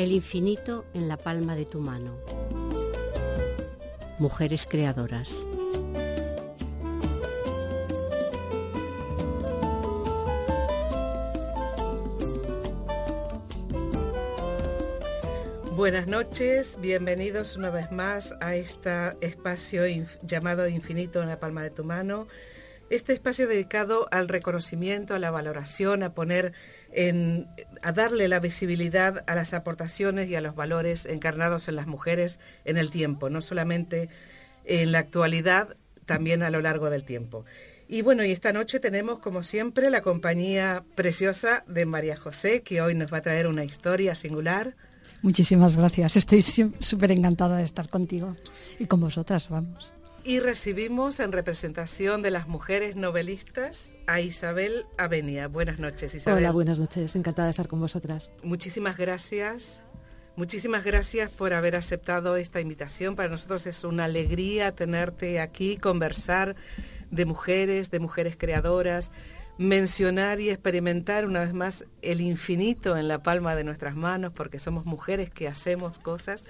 El 0.00 0.12
infinito 0.12 0.86
en 0.94 1.08
la 1.08 1.18
palma 1.18 1.54
de 1.54 1.66
tu 1.66 1.78
mano. 1.78 2.16
Mujeres 4.18 4.66
creadoras. 4.66 5.46
Buenas 15.76 16.06
noches, 16.06 16.78
bienvenidos 16.80 17.58
una 17.58 17.68
vez 17.68 17.92
más 17.92 18.34
a 18.40 18.54
este 18.56 18.90
espacio 19.20 19.82
llamado 20.22 20.66
Infinito 20.66 21.20
en 21.20 21.28
la 21.28 21.38
palma 21.38 21.62
de 21.62 21.72
tu 21.72 21.84
mano. 21.84 22.26
Este 22.90 23.12
espacio 23.12 23.46
dedicado 23.46 24.08
al 24.10 24.26
reconocimiento, 24.26 25.14
a 25.14 25.20
la 25.20 25.30
valoración, 25.30 26.02
a 26.02 26.12
poner 26.12 26.52
en, 26.92 27.46
a 27.82 27.92
darle 27.92 28.26
la 28.26 28.40
visibilidad 28.40 29.24
a 29.28 29.36
las 29.36 29.54
aportaciones 29.54 30.28
y 30.28 30.34
a 30.34 30.40
los 30.40 30.56
valores 30.56 31.06
encarnados 31.06 31.68
en 31.68 31.76
las 31.76 31.86
mujeres 31.86 32.40
en 32.64 32.76
el 32.78 32.90
tiempo, 32.90 33.30
no 33.30 33.42
solamente 33.42 34.08
en 34.64 34.90
la 34.90 34.98
actualidad, 34.98 35.76
también 36.04 36.42
a 36.42 36.50
lo 36.50 36.60
largo 36.60 36.90
del 36.90 37.04
tiempo. 37.04 37.44
Y 37.86 38.02
bueno, 38.02 38.24
y 38.24 38.32
esta 38.32 38.52
noche 38.52 38.80
tenemos, 38.80 39.20
como 39.20 39.44
siempre, 39.44 39.88
la 39.90 40.00
compañía 40.00 40.84
preciosa 40.96 41.64
de 41.68 41.86
María 41.86 42.16
José, 42.16 42.62
que 42.62 42.80
hoy 42.82 42.96
nos 42.96 43.12
va 43.12 43.18
a 43.18 43.22
traer 43.22 43.46
una 43.46 43.64
historia 43.64 44.16
singular. 44.16 44.74
Muchísimas 45.22 45.76
gracias. 45.76 46.16
Estoy 46.16 46.42
súper 46.42 47.12
encantada 47.12 47.58
de 47.58 47.64
estar 47.64 47.88
contigo 47.88 48.36
y 48.80 48.86
con 48.86 49.00
vosotras, 49.00 49.48
vamos. 49.48 49.92
Y 50.22 50.38
recibimos 50.40 51.18
en 51.18 51.32
representación 51.32 52.20
de 52.20 52.30
las 52.30 52.46
mujeres 52.46 52.94
novelistas 52.94 53.94
a 54.06 54.20
Isabel 54.20 54.84
Avenia. 54.98 55.48
Buenas 55.48 55.78
noches, 55.78 56.14
Isabel. 56.14 56.44
Hola, 56.44 56.52
buenas 56.52 56.78
noches. 56.78 57.16
Encantada 57.16 57.46
de 57.46 57.50
estar 57.50 57.68
con 57.68 57.80
vosotras. 57.80 58.30
Muchísimas 58.42 58.98
gracias. 58.98 59.80
Muchísimas 60.36 60.84
gracias 60.84 61.30
por 61.30 61.54
haber 61.54 61.74
aceptado 61.74 62.36
esta 62.36 62.60
invitación. 62.60 63.16
Para 63.16 63.30
nosotros 63.30 63.66
es 63.66 63.82
una 63.82 64.04
alegría 64.04 64.72
tenerte 64.72 65.40
aquí, 65.40 65.78
conversar 65.78 66.54
de 67.10 67.24
mujeres, 67.24 67.90
de 67.90 68.00
mujeres 68.00 68.36
creadoras, 68.36 69.12
mencionar 69.56 70.38
y 70.40 70.50
experimentar 70.50 71.24
una 71.24 71.40
vez 71.40 71.54
más 71.54 71.86
el 72.02 72.20
infinito 72.20 72.96
en 72.96 73.08
la 73.08 73.22
palma 73.22 73.54
de 73.54 73.64
nuestras 73.64 73.96
manos, 73.96 74.32
porque 74.34 74.58
somos 74.58 74.84
mujeres 74.84 75.30
que 75.30 75.48
hacemos 75.48 75.98
cosas 75.98 76.44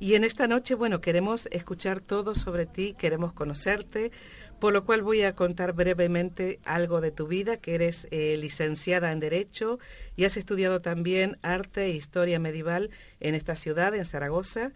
y 0.00 0.14
en 0.14 0.24
esta 0.24 0.48
noche, 0.48 0.74
bueno, 0.74 1.02
queremos 1.02 1.46
escuchar 1.52 2.00
todo 2.00 2.34
sobre 2.34 2.64
ti, 2.64 2.94
queremos 2.98 3.34
conocerte, 3.34 4.10
por 4.58 4.72
lo 4.72 4.86
cual 4.86 5.02
voy 5.02 5.22
a 5.22 5.34
contar 5.34 5.74
brevemente 5.74 6.58
algo 6.64 7.02
de 7.02 7.10
tu 7.10 7.26
vida, 7.26 7.58
que 7.58 7.74
eres 7.74 8.08
eh, 8.10 8.38
licenciada 8.38 9.12
en 9.12 9.20
Derecho 9.20 9.78
y 10.16 10.24
has 10.24 10.38
estudiado 10.38 10.80
también 10.80 11.36
arte 11.42 11.84
e 11.84 11.90
historia 11.90 12.38
medieval 12.38 12.88
en 13.20 13.34
esta 13.34 13.56
ciudad, 13.56 13.94
en 13.94 14.06
Zaragoza, 14.06 14.72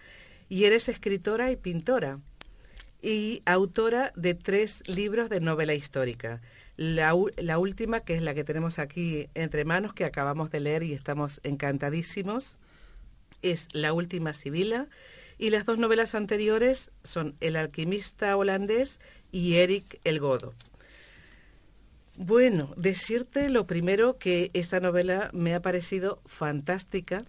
y 0.50 0.65
eres 0.65 0.91
escritora 0.91 1.50
y 1.50 1.56
pintora 1.56 2.19
y 3.00 3.43
autora 3.47 4.12
de 4.16 4.34
tres 4.34 4.87
libros 4.87 5.31
de 5.31 5.41
novela 5.41 5.72
histórica. 5.72 6.43
La, 6.77 7.15
la, 7.38 7.59
última, 7.59 8.00
que 8.00 8.15
es 8.15 8.22
la 8.22 8.34
que 8.34 8.44
tenemos 8.44 8.78
aquí 8.78 9.31
entre 9.34 9.65
manos, 9.65 9.94
que 9.94 10.04
acabamos 10.04 10.50
de 10.50 10.60
leer 10.60 10.82
y 10.82 10.93
estamos 10.93 11.41
encantadísimos, 11.44 12.59
es 13.44 13.69
La 13.72 13.93
Última 13.93 14.32
Sibila, 14.32 14.88
y 15.39 15.50
las 15.50 15.65
dos 15.65 15.78
novelas 15.78 16.15
anteriores 16.15 16.91
son 17.03 17.37
El 17.41 17.56
alquimista 17.56 18.37
holandés 18.37 19.00
y 19.33 19.55
Eric 19.56 20.00
el 20.05 20.21
Godo. 20.21 20.55
Bueno, 22.17 22.72
decirte 22.77 23.49
lo 23.49 23.67
primero 23.67 24.19
que 24.19 24.50
esta 24.55 24.78
novela 24.78 25.31
me 25.33 25.55
ha 25.55 25.62
parecido 25.62 26.21
fantástica 26.27 27.25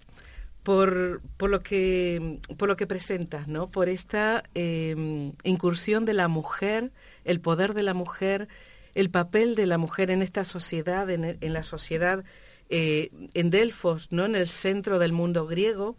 por, 0.62 1.22
por, 1.38 1.50
lo, 1.50 1.62
que, 1.62 2.40
por 2.58 2.68
lo 2.68 2.78
que 2.78 2.86
presentas, 2.86 3.48
¿no? 3.48 3.70
Por 3.70 3.90
esta 3.90 4.44
em, 4.54 5.34
incursión 5.44 6.06
de 6.06 6.14
la 6.14 6.28
mujer, 6.28 6.92
el 7.24 7.40
poder 7.40 7.74
de 7.74 7.84
la 7.84 7.94
mujer, 7.94 8.48
el 8.94 9.10
papel 9.10 9.56
de 9.56 9.66
la 9.66 9.78
mujer 9.78 10.12
en 10.12 10.22
esta 10.22 10.44
sociedad, 10.44 11.10
en, 11.10 11.38
en 11.40 11.54
la 11.54 11.64
sociedad 11.64 12.24
eh, 12.70 13.12
en 13.36 13.52
Delfos, 13.52 14.12
¿no? 14.12 14.26
En 14.26 14.36
el 14.36 14.48
centro 14.48 14.98
del 14.98 15.14
mundo 15.14 15.46
griego, 15.46 15.96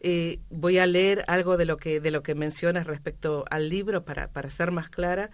eh, 0.00 0.38
voy 0.50 0.78
a 0.78 0.86
leer 0.86 1.24
algo 1.26 1.56
de 1.56 1.64
lo 1.64 1.76
que, 1.76 2.00
de 2.00 2.10
lo 2.10 2.22
que 2.22 2.34
mencionas 2.34 2.86
respecto 2.86 3.44
al 3.50 3.68
libro 3.68 4.04
para, 4.04 4.28
para 4.28 4.48
más 4.70 4.88
clara. 4.88 5.30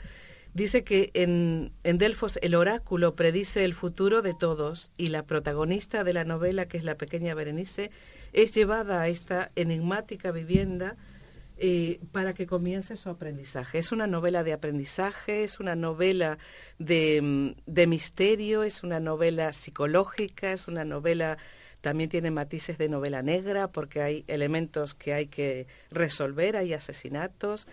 Dice 0.54 0.84
que 0.84 1.10
en, 1.14 1.72
en 1.82 1.98
Delfos 1.98 2.38
el 2.40 2.54
oráculo 2.54 3.16
predice 3.16 3.64
el 3.64 3.74
futuro 3.74 4.22
de 4.22 4.34
todos 4.34 4.92
y 4.96 5.08
la 5.08 5.24
protagonista 5.24 6.04
de 6.04 6.12
la 6.12 6.24
novela, 6.24 6.66
que 6.66 6.76
es 6.76 6.84
la 6.84 6.94
pequeña 6.94 7.34
Berenice, 7.34 7.90
es 8.32 8.54
llevada 8.54 9.02
a 9.02 9.08
esta 9.08 9.50
enigmática 9.56 10.30
vivienda 10.30 10.96
eh, 11.56 11.98
para 12.12 12.34
que 12.34 12.46
comience 12.46 12.94
su 12.94 13.10
aprendizaje. 13.10 13.78
Es 13.78 13.90
una 13.90 14.06
novela 14.06 14.44
de 14.44 14.52
aprendizaje, 14.52 15.42
es 15.42 15.58
una 15.58 15.74
novela 15.74 16.38
de, 16.78 17.54
de 17.66 17.86
misterio, 17.88 18.62
es 18.62 18.84
una 18.84 19.00
novela 19.00 19.52
psicológica, 19.52 20.52
es 20.52 20.68
una 20.68 20.84
novela 20.84 21.36
también 21.84 22.08
tiene 22.08 22.30
matices 22.30 22.78
de 22.78 22.88
novela 22.88 23.20
negra 23.20 23.68
porque 23.68 24.00
hay 24.00 24.24
elementos 24.26 24.94
que 24.94 25.12
hay 25.12 25.26
que 25.26 25.66
resolver, 25.90 26.56
hay 26.56 26.72
asesinatos. 26.72 27.68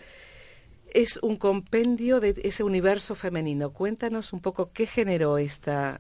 Es 0.94 1.18
un 1.24 1.38
compendio 1.38 2.20
de 2.20 2.36
ese 2.44 2.66
universo 2.66 3.16
femenino. 3.16 3.72
Cuéntanos 3.72 4.34
un 4.34 4.42
poco 4.42 4.74
qué 4.74 4.86
generó 4.86 5.38
esta, 5.38 5.98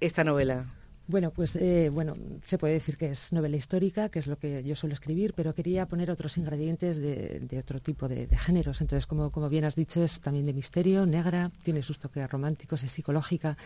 esta 0.00 0.22
novela. 0.22 0.66
Bueno, 1.06 1.30
pues 1.30 1.56
eh, 1.56 1.88
bueno, 1.90 2.14
se 2.42 2.58
puede 2.58 2.74
decir 2.74 2.98
que 2.98 3.12
es 3.12 3.32
novela 3.32 3.56
histórica, 3.56 4.10
que 4.10 4.18
es 4.18 4.26
lo 4.26 4.36
que 4.36 4.62
yo 4.62 4.76
suelo 4.76 4.92
escribir, 4.92 5.32
pero 5.32 5.54
quería 5.54 5.86
poner 5.86 6.10
otros 6.10 6.36
ingredientes 6.36 6.98
de, 6.98 7.58
otro 7.58 7.80
tipo 7.80 8.06
de, 8.06 8.26
de, 8.26 8.36
géneros. 8.36 8.82
Entonces, 8.82 9.06
como, 9.06 9.30
como 9.30 9.48
bien 9.48 9.64
has 9.64 9.76
dicho, 9.76 10.04
es 10.04 10.20
también 10.20 10.44
de 10.44 10.52
misterio, 10.52 11.06
negra, 11.06 11.50
tiene 11.62 11.80
sus 11.80 11.98
toques 11.98 12.30
románticos, 12.30 12.82
es 12.82 12.92
psicológica 12.92 13.56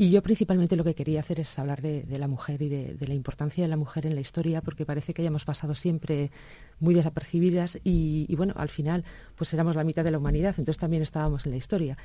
y 0.00 0.10
yo 0.10 0.22
principalmente 0.22 0.76
lo 0.76 0.84
que 0.84 0.94
quería 0.94 1.20
hacer 1.20 1.40
es 1.40 1.58
hablar 1.58 1.82
de, 1.82 2.06
la 2.08 2.26
mujer 2.26 2.62
y 2.62 2.70
de, 2.70 2.96
la 3.06 3.12
importancia 3.12 3.62
de 3.62 3.68
la 3.68 3.76
mujer 3.76 4.06
en 4.06 4.14
la 4.14 4.22
historia, 4.22 4.62
porque 4.62 4.86
parece 4.86 5.12
que 5.12 5.20
hayamos 5.20 5.44
pasado 5.44 5.74
siempre 5.74 6.30
muy 6.78 6.94
desapercibidas 6.94 7.78
y, 7.84 8.34
bueno, 8.34 8.54
al 8.56 8.70
final 8.70 9.04
pues 9.36 9.52
éramos 9.52 9.76
la 9.76 9.84
mitad 9.84 10.02
de 10.02 10.10
la 10.10 10.16
humanidad, 10.16 10.54
entonces 10.56 10.78
también 10.78 11.02
estábamos 11.02 11.44
en 11.44 11.52
la 11.52 11.58
historia. 11.58 11.98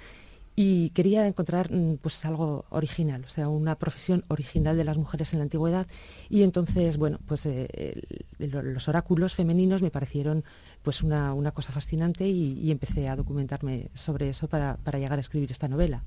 Y 0.57 0.89
quería 0.89 1.25
encontrar 1.25 1.71
mm, 1.71 1.99
pues 2.01 2.25
algo 2.25 2.65
original, 2.69 3.23
o 3.23 3.29
sea, 3.29 3.47
una 3.47 3.75
profesión 3.77 4.25
original 4.27 4.75
de 4.75 4.83
las 4.83 4.97
mujeres 4.97 5.31
en 5.31 5.39
la 5.39 5.43
antigüedad. 5.43 5.87
Y 6.29 6.43
entonces, 6.43 6.97
bueno, 6.97 7.19
pues 7.25 7.45
eh, 7.45 8.01
los 8.39 8.89
oráculos 8.89 9.35
femeninos 9.35 9.81
me 9.81 9.89
parecieron 9.89 10.43
pues 10.83 11.01
una, 11.01 11.33
una 11.33 11.51
cosa 11.51 11.71
fascinante 11.71 12.27
y, 12.27 12.69
empecé 12.71 13.07
a 13.07 13.15
documentarme 13.15 13.89
sobre 13.93 14.27
eso 14.27 14.49
para 14.49 14.77
llegar 14.99 15.17
a 15.17 15.21
escribir 15.21 15.49
esta 15.49 15.69
novela. 15.69 16.03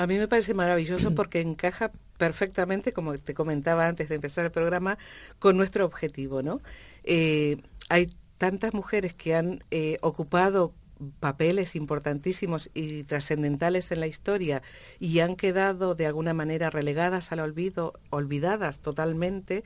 A 0.00 0.06
mí 0.06 0.16
me 0.16 0.28
parece 0.28 0.54
maravilloso 0.54 1.14
porque 1.14 1.42
encaja 1.42 1.92
perfectamente, 2.16 2.94
como 2.94 3.18
te 3.18 3.34
comentaba 3.34 3.86
antes 3.86 4.08
de 4.08 4.14
empezar 4.14 4.46
el 4.46 4.50
programa, 4.50 4.96
con 5.38 5.58
nuestro 5.58 5.84
objetivo, 5.84 6.40
¿no? 6.40 6.62
Eh, 7.04 7.58
hay 7.90 8.06
tantas 8.38 8.72
mujeres 8.72 9.14
que 9.14 9.34
han 9.34 9.62
eh, 9.70 9.98
ocupado 10.00 10.72
papeles 11.20 11.76
importantísimos 11.76 12.70
y 12.72 13.04
trascendentales 13.04 13.92
en 13.92 14.00
la 14.00 14.06
historia 14.06 14.62
y 14.98 15.18
han 15.18 15.36
quedado 15.36 15.94
de 15.94 16.06
alguna 16.06 16.32
manera 16.32 16.70
relegadas 16.70 17.30
al 17.30 17.40
olvido, 17.40 17.92
olvidadas 18.08 18.78
totalmente, 18.80 19.64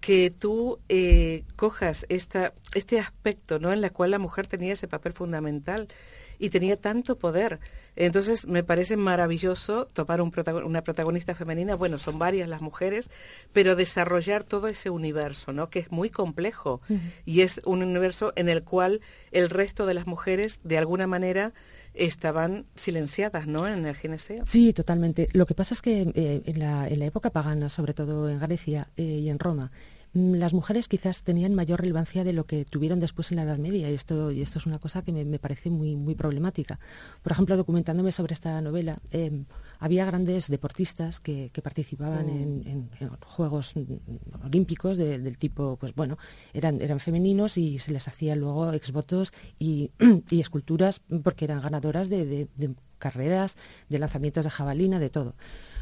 que 0.00 0.30
tú 0.30 0.78
eh, 0.88 1.44
cojas 1.54 2.06
esta, 2.08 2.54
este 2.74 2.98
aspecto 2.98 3.58
¿no? 3.58 3.74
en 3.74 3.82
la 3.82 3.90
cual 3.90 4.12
la 4.12 4.18
mujer 4.18 4.46
tenía 4.46 4.72
ese 4.72 4.88
papel 4.88 5.12
fundamental 5.12 5.88
y 6.38 6.50
tenía 6.50 6.76
tanto 6.76 7.18
poder. 7.18 7.60
Entonces 7.96 8.46
me 8.46 8.62
parece 8.62 8.96
maravilloso 8.96 9.86
tomar 9.86 10.20
un 10.20 10.32
una 10.64 10.82
protagonista 10.82 11.34
femenina, 11.34 11.76
bueno, 11.76 11.98
son 11.98 12.18
varias 12.18 12.48
las 12.48 12.60
mujeres, 12.60 13.10
pero 13.52 13.74
desarrollar 13.74 14.44
todo 14.44 14.68
ese 14.68 14.90
universo, 14.90 15.52
¿no? 15.52 15.70
Que 15.70 15.78
es 15.78 15.90
muy 15.90 16.10
complejo 16.10 16.80
y 17.24 17.40
es 17.40 17.60
un 17.64 17.82
universo 17.82 18.32
en 18.36 18.48
el 18.48 18.62
cual 18.62 19.00
el 19.32 19.48
resto 19.48 19.86
de 19.86 19.94
las 19.94 20.06
mujeres, 20.06 20.60
de 20.62 20.78
alguna 20.78 21.06
manera, 21.06 21.54
estaban 21.94 22.66
silenciadas, 22.74 23.46
¿no? 23.46 23.66
En 23.66 23.86
el 23.86 23.96
gineceo. 23.96 24.46
Sí, 24.46 24.72
totalmente. 24.72 25.28
Lo 25.32 25.46
que 25.46 25.54
pasa 25.54 25.74
es 25.74 25.80
que 25.80 26.02
eh, 26.14 26.42
en, 26.44 26.58
la, 26.58 26.88
en, 26.88 26.98
la, 26.98 27.06
época 27.06 27.30
pagana, 27.30 27.70
sobre 27.70 27.94
todo 27.94 28.28
en 28.28 28.38
Grecia 28.38 28.88
eh, 28.96 29.02
y 29.02 29.30
en 29.30 29.38
Roma, 29.38 29.70
las 30.16 30.54
mujeres 30.54 30.88
quizás 30.88 31.22
tenían 31.22 31.54
mayor 31.54 31.80
relevancia 31.80 32.24
de 32.24 32.32
lo 32.32 32.44
que 32.46 32.64
tuvieron 32.64 33.00
después 33.00 33.30
en 33.30 33.36
la 33.36 33.42
Edad 33.42 33.58
Media 33.58 33.90
y 33.90 33.94
esto 33.94 34.30
y 34.32 34.40
esto 34.40 34.58
es 34.58 34.66
una 34.66 34.78
cosa 34.78 35.02
que 35.02 35.12
me, 35.12 35.24
me 35.24 35.38
parece 35.38 35.68
muy 35.70 35.94
muy 35.96 36.14
problemática. 36.14 36.78
Por 37.22 37.32
ejemplo, 37.32 37.56
documentándome 37.56 38.12
sobre 38.12 38.32
esta 38.34 38.60
novela, 38.62 38.98
eh, 39.10 39.44
había 39.78 40.06
grandes 40.06 40.48
deportistas 40.48 41.20
que, 41.20 41.50
que 41.52 41.60
participaban 41.62 42.26
Mm. 42.26 42.30
en, 42.30 42.62
en- 42.66 42.90
en 43.00 43.08
Juegos 43.26 43.74
mm, 43.76 44.44
Olímpicos 44.44 44.96
de- 44.96 45.18
del 45.18 45.36
tipo, 45.36 45.76
pues 45.78 45.94
bueno, 45.94 46.16
eran, 46.54 46.80
eran 46.80 46.98
femeninos 47.00 47.58
y 47.58 47.78
se 47.78 47.92
les 47.92 48.08
hacía 48.08 48.34
luego 48.36 48.72
exvotos 48.72 49.32
y, 49.58 49.90
y 50.30 50.40
esculturas 50.40 51.00
porque 51.22 51.44
eran 51.44 51.60
ganadoras 51.60 52.08
de, 52.08 52.24
de- 52.24 52.48
de 52.56 52.74
carreras, 52.98 53.56
de 53.90 53.98
lanzamientos 53.98 54.44
de 54.44 54.50
jabalina, 54.50 54.98
de 54.98 55.10
todo. 55.10 55.34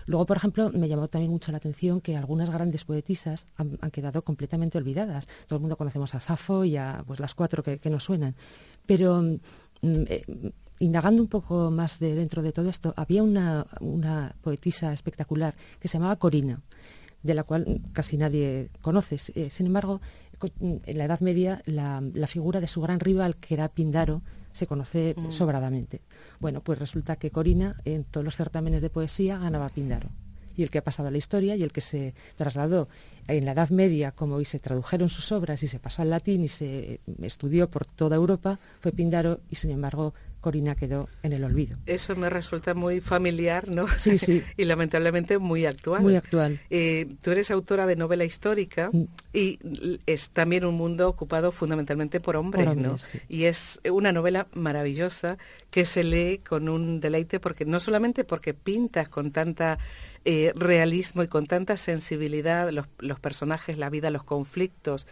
Luego, 0.07 0.27
por 0.27 0.37
ejemplo, 0.37 0.71
me 0.71 0.89
llamó 0.89 1.09
también 1.09 1.31
mucho 1.31 1.51
la 1.53 1.59
atención 1.59 2.01
que 2.01 2.17
algunas 2.17 2.51
grandes 2.51 2.85
poetisas 2.85 3.47
han, 3.57 3.77
quedado 3.91 4.23
completamente 4.23 4.79
olvidadas. 4.79 5.27
Todo 5.47 5.57
el 5.57 5.61
mundo 5.61 5.77
conocemos 5.77 6.15
a 6.15 6.21
Safo 6.21 6.65
y 6.65 6.77
a 6.77 7.03
pues, 7.07 7.21
las 7.21 7.35
cuatro 7.35 7.63
que, 7.63 7.91
nos 7.91 8.05
suenan. 8.05 8.35
Pero 8.87 9.23
mm, 9.23 9.35
eh, 9.83 10.53
indagando 10.81 11.23
un 11.23 11.29
poco 11.29 11.71
más 11.71 11.99
de 11.99 12.15
dentro 12.15 12.43
de 12.43 12.53
todo 12.53 12.69
esto, 12.69 12.93
había 12.97 13.23
una, 13.23 13.67
poetisa 14.43 14.93
espectacular 14.93 15.55
que 15.81 15.89
se 15.89 15.99
llamaba 15.99 16.17
Corina, 16.17 16.61
de 17.23 17.35
la 17.35 17.45
cual 17.45 17.81
casi 17.93 18.17
nadie 18.17 18.71
conoce. 18.83 19.19
Eh, 19.35 19.51
sin 19.51 19.67
embargo, 19.67 20.01
co- 20.39 20.49
en 20.61 20.99
la 20.99 21.05
Edad 21.05 21.21
Media 21.21 21.63
la, 21.65 22.03
la 22.13 22.27
figura 22.27 22.61
de 22.61 22.69
su 22.69 22.81
gran 22.81 23.01
rival, 23.01 23.37
que 23.37 23.55
era 23.55 23.69
Pindaro, 23.69 24.23
se 24.55 24.67
conoce 24.67 25.15
Mm. 25.19 25.31
sobradamente. 25.33 26.01
Bueno, 26.41 26.63
pues 26.63 26.79
resulta 26.79 27.17
que 27.17 27.31
Corina 27.31 27.75
en 27.85 28.05
todos 28.05 28.25
los 28.25 28.37
certámenes 28.37 28.81
de 28.81 28.89
poesía 28.89 29.37
ganaba 29.37 29.67
a 29.67 29.69
Pindaro. 29.69 30.09
Y 30.57 30.63
el 30.63 30.71
que 30.71 30.79
ha 30.79 30.85
pasado 30.85 31.09
a 31.09 31.11
la 31.11 31.19
historia 31.19 31.57
y 31.57 31.65
el 31.65 31.73
que 31.73 31.81
se 31.81 32.15
trasladó 32.37 32.89
en 33.27 33.45
la 33.45 33.53
Edad 33.53 33.71
Media, 33.71 34.13
como 34.13 34.41
y 34.41 34.45
se 34.45 34.61
tradujeron 34.61 35.09
sus 35.09 35.33
obras 35.33 35.61
y 35.65 35.69
se 35.69 35.81
pasó 35.81 36.03
al 36.03 36.11
latín 36.11 36.45
y 36.45 36.49
se 36.49 37.01
estudió 37.23 37.69
por 37.69 37.85
toda 37.85 38.15
Europa, 38.15 38.61
fue 38.81 38.93
Pindaro 38.93 39.41
y 39.51 39.57
sin 39.57 39.73
embargo 39.73 40.15
Corina 40.45 40.75
quedó 40.75 41.09
en 41.23 41.33
el 41.33 41.43
olvido. 41.43 41.79
Eso 41.87 42.15
me 42.17 42.29
resulta 42.29 42.75
muy 42.75 43.01
familiar, 43.01 43.67
¿no? 43.67 43.87
Sí, 43.99 44.19
sí. 44.19 44.43
y 44.59 44.67
lamentablemente 44.67 45.39
muy 45.39 45.65
actual. 45.65 46.03
Muy 46.03 46.17
actual. 46.17 46.61
Eh, 46.69 47.07
tú 47.23 47.31
eres 47.31 47.51
autora 47.51 47.87
de 47.87 47.97
novela 47.97 48.27
histórica 48.27 48.91
Mm. 48.93 49.05
y 49.33 49.59
es 50.05 50.29
también 50.31 50.67
un 50.67 50.75
mundo 50.75 51.09
ocupado 51.09 51.51
fundamentalmente 51.51 52.21
por 52.21 52.37
hombres, 52.37 52.67
Por 52.67 52.77
¿no? 52.77 52.99
sí. 52.99 53.21
Y 53.27 53.45
es 53.45 53.81
una 53.91 54.13
novela 54.13 54.47
maravillosa 54.53 55.39
que 55.71 55.87
se 55.87 56.05
lee 56.05 56.43
con 56.47 56.69
un 56.69 57.01
deleite 57.01 57.41
porque 57.41 57.65
no 57.65 57.81
solamente 57.81 58.25
porque 58.25 58.53
pintas 58.53 59.09
con 59.09 59.31
tanta 59.33 59.79
eh, 60.27 60.53
realismo 60.57 61.23
y 61.23 61.29
con 61.29 61.47
tanta 61.47 61.79
sensibilidad 61.79 62.71
los, 62.71 62.87
los 62.99 63.19
personajes, 63.19 63.79
la 63.79 63.89
vida, 63.89 64.11
los 64.11 64.25
conflictos, 64.25 65.07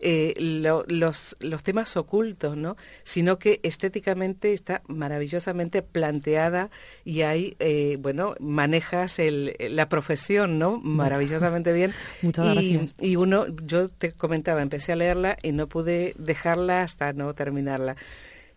eh, 0.00 0.34
lo- 0.38 0.84
los, 0.88 1.36
los 1.40 1.62
temas 1.62 1.96
ocultos, 1.96 2.56
¿no? 2.56 2.76
Sino 3.02 3.38
que 3.38 3.60
estéticamente 3.62 4.52
está 4.52 4.82
maravillosamente 4.86 5.82
planteada 5.82 6.70
y 7.04 7.22
ahí, 7.22 7.56
eh, 7.58 7.96
bueno, 8.00 8.34
manejas 8.40 9.18
el, 9.18 9.56
la 9.58 9.88
profesión, 9.88 10.58
¿no? 10.58 10.78
Maravillosamente 10.80 11.72
bien. 11.72 11.92
Muchas 12.22 12.46
y, 12.46 12.72
gracias. 12.74 12.96
y 13.00 13.16
uno, 13.16 13.46
yo 13.64 13.88
te 13.88 14.12
comentaba, 14.12 14.62
empecé 14.62 14.92
a 14.92 14.96
leerla 14.96 15.36
y 15.42 15.52
no 15.52 15.66
pude 15.68 16.14
dejarla 16.18 16.82
hasta 16.82 17.12
no 17.12 17.34
terminarla. 17.34 17.96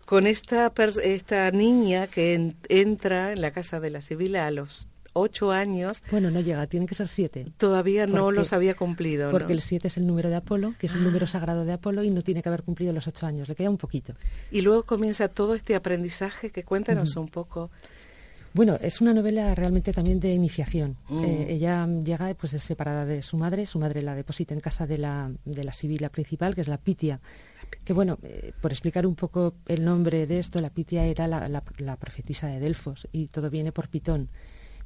Con 0.05 0.27
esta, 0.27 0.71
esta 1.03 1.51
niña 1.51 2.07
que 2.07 2.33
en- 2.33 2.55
entra 2.69 3.31
en 3.31 3.41
la 3.41 3.51
casa 3.51 3.79
de 3.79 3.89
la 3.89 4.01
Sibila 4.01 4.45
a 4.45 4.51
los 4.51 4.89
ocho 5.13 5.51
años, 5.51 6.03
Bueno, 6.11 6.31
no 6.31 6.39
llega, 6.39 6.65
tienen 6.67 6.87
que 6.87 6.95
ser 6.95 7.07
siete. 7.07 7.47
todavía 7.57 8.07
no 8.07 8.23
Porque- 8.25 8.39
los 8.39 8.53
había 8.53 8.73
cumplido. 8.73 9.25
¿no? 9.25 9.31
Porque 9.31 9.53
el 9.53 9.61
siete 9.61 9.87
es 9.87 9.97
el 9.97 10.07
número 10.07 10.29
de 10.29 10.35
Apolo, 10.35 10.73
que 10.79 10.87
es 10.87 10.93
el 10.93 11.01
Ah. 11.01 11.03
número 11.03 11.27
sagrado 11.27 11.65
de 11.65 11.73
Apolo 11.73 12.03
y 12.03 12.09
no 12.09 12.21
tiene 12.21 12.41
que 12.41 12.49
haber 12.49 12.63
cumplido 12.63 12.93
los 12.93 13.07
ocho 13.07 13.25
años, 13.25 13.47
le 13.49 13.55
queda 13.55 13.69
un 13.69 13.77
poquito. 13.77 14.13
Y 14.51 14.61
luego 14.61 14.83
comienza 14.83 15.27
todo 15.27 15.55
este 15.55 15.75
aprendizaje 15.75 16.49
que 16.51 16.63
cuéntanos 16.63 17.15
un 17.15 17.27
poco. 17.27 17.71
Bueno, 18.53 18.77
es 18.81 18.99
una 18.99 19.13
novela 19.13 19.55
realmente 19.55 19.93
también 19.93 20.19
de 20.19 20.33
iniciación. 20.33 20.97
Mm. 21.07 21.23
Eh, 21.23 21.45
ella 21.53 21.87
llega, 22.03 22.33
pues 22.33 22.53
es 22.53 22.61
separada 22.63 23.05
de 23.05 23.21
su 23.23 23.37
madre, 23.37 23.65
su 23.65 23.79
madre 23.79 24.01
la 24.01 24.13
deposita 24.13 24.53
en 24.53 24.59
casa 24.59 24.85
de 24.85 24.97
la, 24.97 25.31
de 25.45 25.63
la 25.63 25.71
sibila 25.71 26.09
principal, 26.09 26.53
que 26.53 26.59
es 26.61 26.67
la 26.67 26.77
Pitia. 26.77 27.21
Que 27.85 27.93
bueno, 27.93 28.17
eh, 28.23 28.51
por 28.61 28.71
explicar 28.73 29.07
un 29.07 29.15
poco 29.15 29.53
el 29.67 29.85
nombre 29.85 30.27
de 30.27 30.39
esto, 30.39 30.59
la 30.59 30.69
Pitia 30.69 31.05
era 31.05 31.29
la, 31.29 31.47
la- 31.47 31.63
la 31.77 31.95
profetisa 31.95 32.47
de 32.47 32.59
Delfos 32.59 33.07
y 33.13 33.27
todo 33.27 33.49
viene 33.49 33.71
por 33.71 33.87
Pitón. 33.87 34.27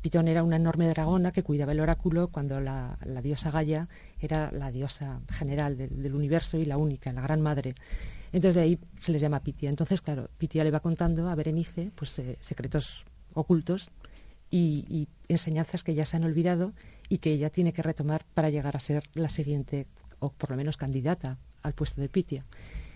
Pitón 0.06 0.28
era 0.28 0.44
una 0.44 0.58
enorme 0.58 0.88
dragona 0.88 1.32
que 1.32 1.42
cuidaba 1.42 1.72
el 1.72 1.80
oráculo 1.80 2.28
cuando 2.28 2.62
la, 2.62 2.96
diosa 3.24 3.50
Gaia 3.50 3.90
era 4.20 4.52
la 4.52 4.70
diosa 4.70 5.20
general 5.32 5.78
del, 5.78 6.14
universo 6.14 6.60
y 6.60 6.66
la 6.66 6.78
única, 6.78 7.12
la 7.12 7.22
gran 7.22 7.42
madre. 7.42 7.74
Entonces 8.32 8.54
de 8.54 8.62
ahí 8.62 8.80
se 9.00 9.12
les 9.12 9.20
llama 9.20 9.40
Pitia. 9.40 9.68
Entonces, 9.68 10.02
claro, 10.02 10.30
Pitia 10.38 10.64
le 10.64 10.70
va 10.70 10.80
contando 10.80 11.28
a 11.28 11.34
Berenice 11.34 11.90
pues, 11.96 12.20
eh, 12.20 12.38
secretos 12.40 13.04
ocultos 13.34 13.90
y, 14.52 15.08
enseñanzas 15.28 15.82
que 15.82 15.96
ya 15.96 16.06
se 16.06 16.18
han 16.18 16.24
olvidado 16.24 16.74
y 17.10 17.18
que 17.18 17.32
ella 17.32 17.50
tiene 17.50 17.74
que 17.74 17.82
retomar 17.82 18.26
para 18.36 18.52
llegar 18.52 18.78
a 18.78 18.82
ser 18.82 19.02
la 19.16 19.30
siguiente, 19.30 19.88
o 20.20 20.30
por 20.30 20.52
lo 20.52 20.56
menos 20.56 20.78
candidata 20.78 21.40
al 21.64 21.74
puesto 21.74 22.00
de 22.00 22.10
Pitia. 22.10 22.46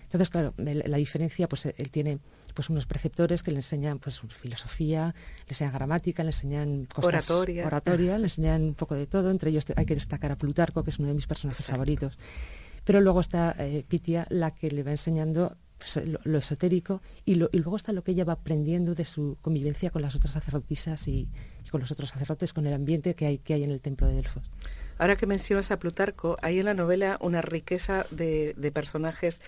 Entonces, 0.04 0.30
claro, 0.30 0.54
la 0.58 0.96
diferencia, 0.96 1.48
pues 1.48 1.66
él 1.66 1.90
tiene 1.90 2.20
pues 2.52 2.68
unos 2.70 2.86
preceptores 2.86 3.42
que 3.42 3.50
le 3.50 3.58
enseñan 3.58 3.98
pues 3.98 4.20
filosofía, 4.28 5.14
le 5.46 5.50
enseñan 5.50 5.72
gramática, 5.72 6.22
le 6.22 6.30
enseñan 6.30 6.86
cosas 6.86 7.30
Oratoria. 7.30 7.66
oratoria, 7.66 8.18
le 8.18 8.24
enseñan 8.24 8.62
un 8.62 8.74
poco 8.74 8.94
de 8.94 9.06
todo. 9.06 9.30
Entre 9.30 9.50
ellos 9.50 9.64
hay 9.76 9.86
que 9.86 9.94
destacar 9.94 10.32
a 10.32 10.36
Plutarco, 10.36 10.82
que 10.84 10.90
es 10.90 10.98
uno 10.98 11.08
de 11.08 11.14
mis 11.14 11.26
personajes 11.26 11.60
Exacto. 11.60 11.72
favoritos. 11.76 12.18
Pero 12.84 13.00
luego 13.00 13.20
está 13.20 13.54
eh, 13.58 13.84
Pitia, 13.86 14.26
la 14.30 14.52
que 14.52 14.70
le 14.70 14.82
va 14.82 14.90
enseñando 14.90 15.56
pues, 15.78 15.96
lo, 16.06 16.18
lo 16.24 16.38
esotérico, 16.38 17.00
y, 17.24 17.34
lo- 17.36 17.48
y 17.52 17.58
luego 17.58 17.76
está 17.76 17.92
lo 17.92 18.02
que 18.04 18.12
ella 18.12 18.24
va 18.24 18.34
aprendiendo 18.34 18.94
de 18.94 19.04
su 19.04 19.38
convivencia 19.40 19.90
con 19.90 20.02
las 20.02 20.14
otras 20.14 20.32
sacerdotisas 20.34 21.06
y, 21.08 21.28
y 21.64 21.68
con 21.70 21.80
los 21.80 21.90
otros 21.90 22.10
sacerdotes, 22.10 22.52
con 22.52 22.66
el 22.66 22.74
ambiente 22.74 23.14
que 23.14 23.26
hay, 23.26 23.38
que 23.38 23.54
hay 23.54 23.64
en 23.64 23.70
el 23.70 23.80
templo 23.80 24.06
de 24.06 24.14
Delfos. 24.14 24.50
Ahora 24.98 25.16
que 25.16 25.26
mencionas 25.26 25.70
a 25.70 25.78
Plutarco, 25.78 26.36
hay 26.42 26.58
en 26.58 26.66
la 26.66 26.74
novela 26.74 27.16
una 27.22 27.40
riqueza 27.40 28.04
de, 28.10 28.54
de 28.58 28.70
personajes 28.72 29.40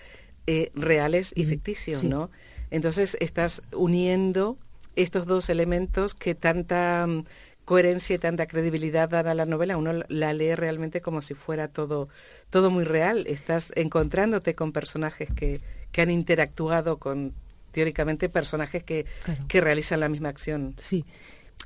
eh, 0.47 0.71
reales 0.73 1.31
y 1.35 1.45
ficticios, 1.45 1.99
sí. 1.99 2.07
¿no? 2.09 2.31
Entonces 2.73 3.15
estás 3.19 3.61
uniendo 3.71 4.57
estos 4.95 5.25
dos 5.25 5.49
elementos 5.49 6.13
que 6.15 6.35
tanta 6.35 7.05
mm, 7.07 7.25
coherencia 7.65 8.15
y 8.15 8.19
tanta 8.19 8.45
credibilidad 8.47 9.07
dan 9.09 9.27
a 9.27 9.33
la 9.33 9.45
novela. 9.45 9.77
Uno 9.77 9.93
la- 9.93 10.05
la 10.09 10.33
lee 10.33 10.55
realmente 10.55 10.99
como 11.01 11.21
si 11.21 11.33
fuera 11.35 11.67
todo, 11.67 12.09
todo 12.49 12.69
muy 12.71 12.83
real. 12.83 13.25
Estás 13.27 13.71
encontrándote 13.75 14.53
con 14.55 14.71
personajes 14.71 15.29
que, 15.31 15.61
que 15.91 16.01
han 16.01 16.09
interactuado 16.11 16.97
con, 16.97 17.33
teóricamente, 17.71 18.27
personajes 18.27 18.83
que, 18.83 19.05
Claro. 19.23 19.45
que 19.47 19.61
realizan 19.61 19.99
la 19.99 20.09
misma 20.09 20.29
acción. 20.29 20.73
Sí. 20.77 21.05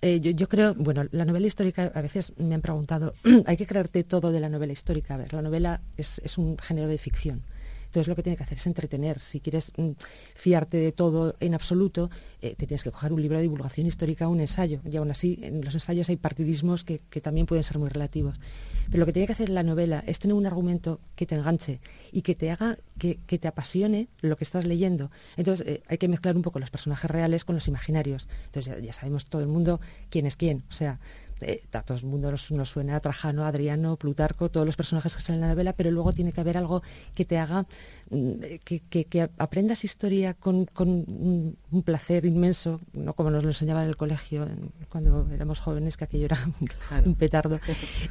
Eh, 0.01 0.19
yo, 0.19 0.29
yo 0.31 0.47
creo, 0.47 0.75
bueno, 0.75 1.05
la 1.11 1.25
novela 1.25 1.47
histórica, 1.47 1.91
a 1.95 2.01
veces 2.01 2.31
me 2.37 2.53
han 2.53 2.61
preguntado, 2.61 3.13
¿hay 3.47 3.57
que 3.57 3.65
creerte 3.65 4.03
todo 4.03 4.31
de 4.31 4.39
la 4.39 4.49
novela 4.49 4.71
histórica? 4.73 5.15
A 5.15 5.17
ver, 5.17 5.33
la 5.33 5.41
novela 5.41 5.81
es, 5.97 6.19
es 6.23 6.37
un 6.37 6.57
género 6.59 6.87
de 6.87 6.97
ficción. 6.99 7.41
Entonces 7.87 8.07
lo 8.07 8.15
que 8.15 8.23
tiene 8.23 8.37
que 8.37 8.43
hacer 8.43 8.57
es 8.57 8.67
entretener. 8.67 9.19
Si 9.19 9.39
quieres 9.39 9.71
mm, 9.77 9.91
fiarte 10.35 10.77
de 10.77 10.91
todo 10.91 11.35
en 11.39 11.53
absoluto, 11.53 12.09
eh, 12.41 12.55
te 12.55 12.67
tienes 12.67 12.83
que 12.83 12.91
coger 12.91 13.13
un 13.13 13.21
libro 13.21 13.37
de 13.37 13.43
divulgación 13.43 13.87
histórica 13.87 14.27
o 14.27 14.31
un 14.31 14.41
ensayo. 14.41 14.81
Y 14.89 14.95
aún 14.97 15.09
así, 15.09 15.39
en 15.41 15.63
los 15.63 15.73
ensayos 15.73 16.09
hay 16.09 16.17
partidismos 16.17 16.83
que, 16.83 16.99
también 17.21 17.47
pueden 17.47 17.63
ser 17.63 17.79
muy 17.79 17.89
relativos. 17.89 18.39
Pero 18.85 18.99
lo 18.99 19.05
que 19.05 19.13
tiene 19.13 19.25
que 19.25 19.33
hacer 19.33 19.49
la 19.49 19.63
novela 19.63 20.03
es 20.05 20.19
tener 20.19 20.35
un 20.35 20.45
argumento 20.45 20.99
que 21.15 21.25
te 21.25 21.35
enganche 21.35 21.81
y 22.11 22.21
que 22.21 22.35
te 22.35 22.51
haga, 22.51 22.77
que, 22.99 23.19
que 23.25 23.39
te 23.39 23.47
apasione 23.47 24.07
lo 24.21 24.37
que 24.37 24.43
estás 24.43 24.65
leyendo. 24.65 25.09
Entonces 25.35 25.67
eh, 25.67 25.83
hay 25.87 25.97
que 25.97 26.07
mezclar 26.07 26.35
un 26.35 26.43
poco 26.43 26.59
los 26.59 26.69
personajes 26.69 27.09
reales 27.09 27.43
con 27.43 27.55
los 27.55 27.67
imaginarios. 27.67 28.27
Entonces 28.45 28.75
ya, 28.75 28.79
ya 28.79 28.93
sabemos 28.93 29.25
todo 29.25 29.41
el 29.41 29.47
mundo 29.47 29.81
quién 30.09 30.25
es 30.25 30.35
quién. 30.37 30.63
O 30.69 30.73
sea, 30.73 30.99
eh, 31.41 31.63
a 31.73 31.81
todo 31.83 31.97
el 31.97 32.05
mundo 32.05 32.31
nos, 32.31 32.51
nos 32.51 32.69
suena 32.69 32.95
a 32.95 32.99
Trajano, 32.99 33.45
Adriano, 33.45 33.95
Plutarco, 33.97 34.49
todos 34.49 34.65
los 34.65 34.75
personajes 34.75 35.15
que 35.15 35.21
salen 35.21 35.41
en 35.43 35.47
la 35.49 35.53
novela, 35.53 35.73
pero 35.73 35.91
luego 35.91 36.11
tiene 36.13 36.31
que 36.31 36.41
haber 36.41 36.57
algo 36.57 36.81
que 37.15 37.25
te 37.25 37.37
haga 37.37 37.65
mm, 38.09 38.31
que, 38.63 38.79
que- 38.89 39.05
que 39.05 39.29
aprendas 39.37 39.83
historia 39.83 40.33
con, 40.33 40.65
con 40.65 40.89
un, 40.89 41.57
un 41.71 41.83
placer 41.83 42.25
inmenso, 42.25 42.79
no 42.93 43.13
como 43.13 43.29
nos 43.31 43.43
lo 43.43 43.49
enseñaban 43.49 43.83
en 43.83 43.89
el 43.89 43.97
colegio 43.97 44.47
cuando 44.89 45.27
éramos 45.33 45.59
jóvenes, 45.59 45.97
que 45.97 46.03
aquello 46.05 46.25
era 46.25 46.49
Claro. 46.89 47.07
un 47.07 47.15
petardo. 47.15 47.59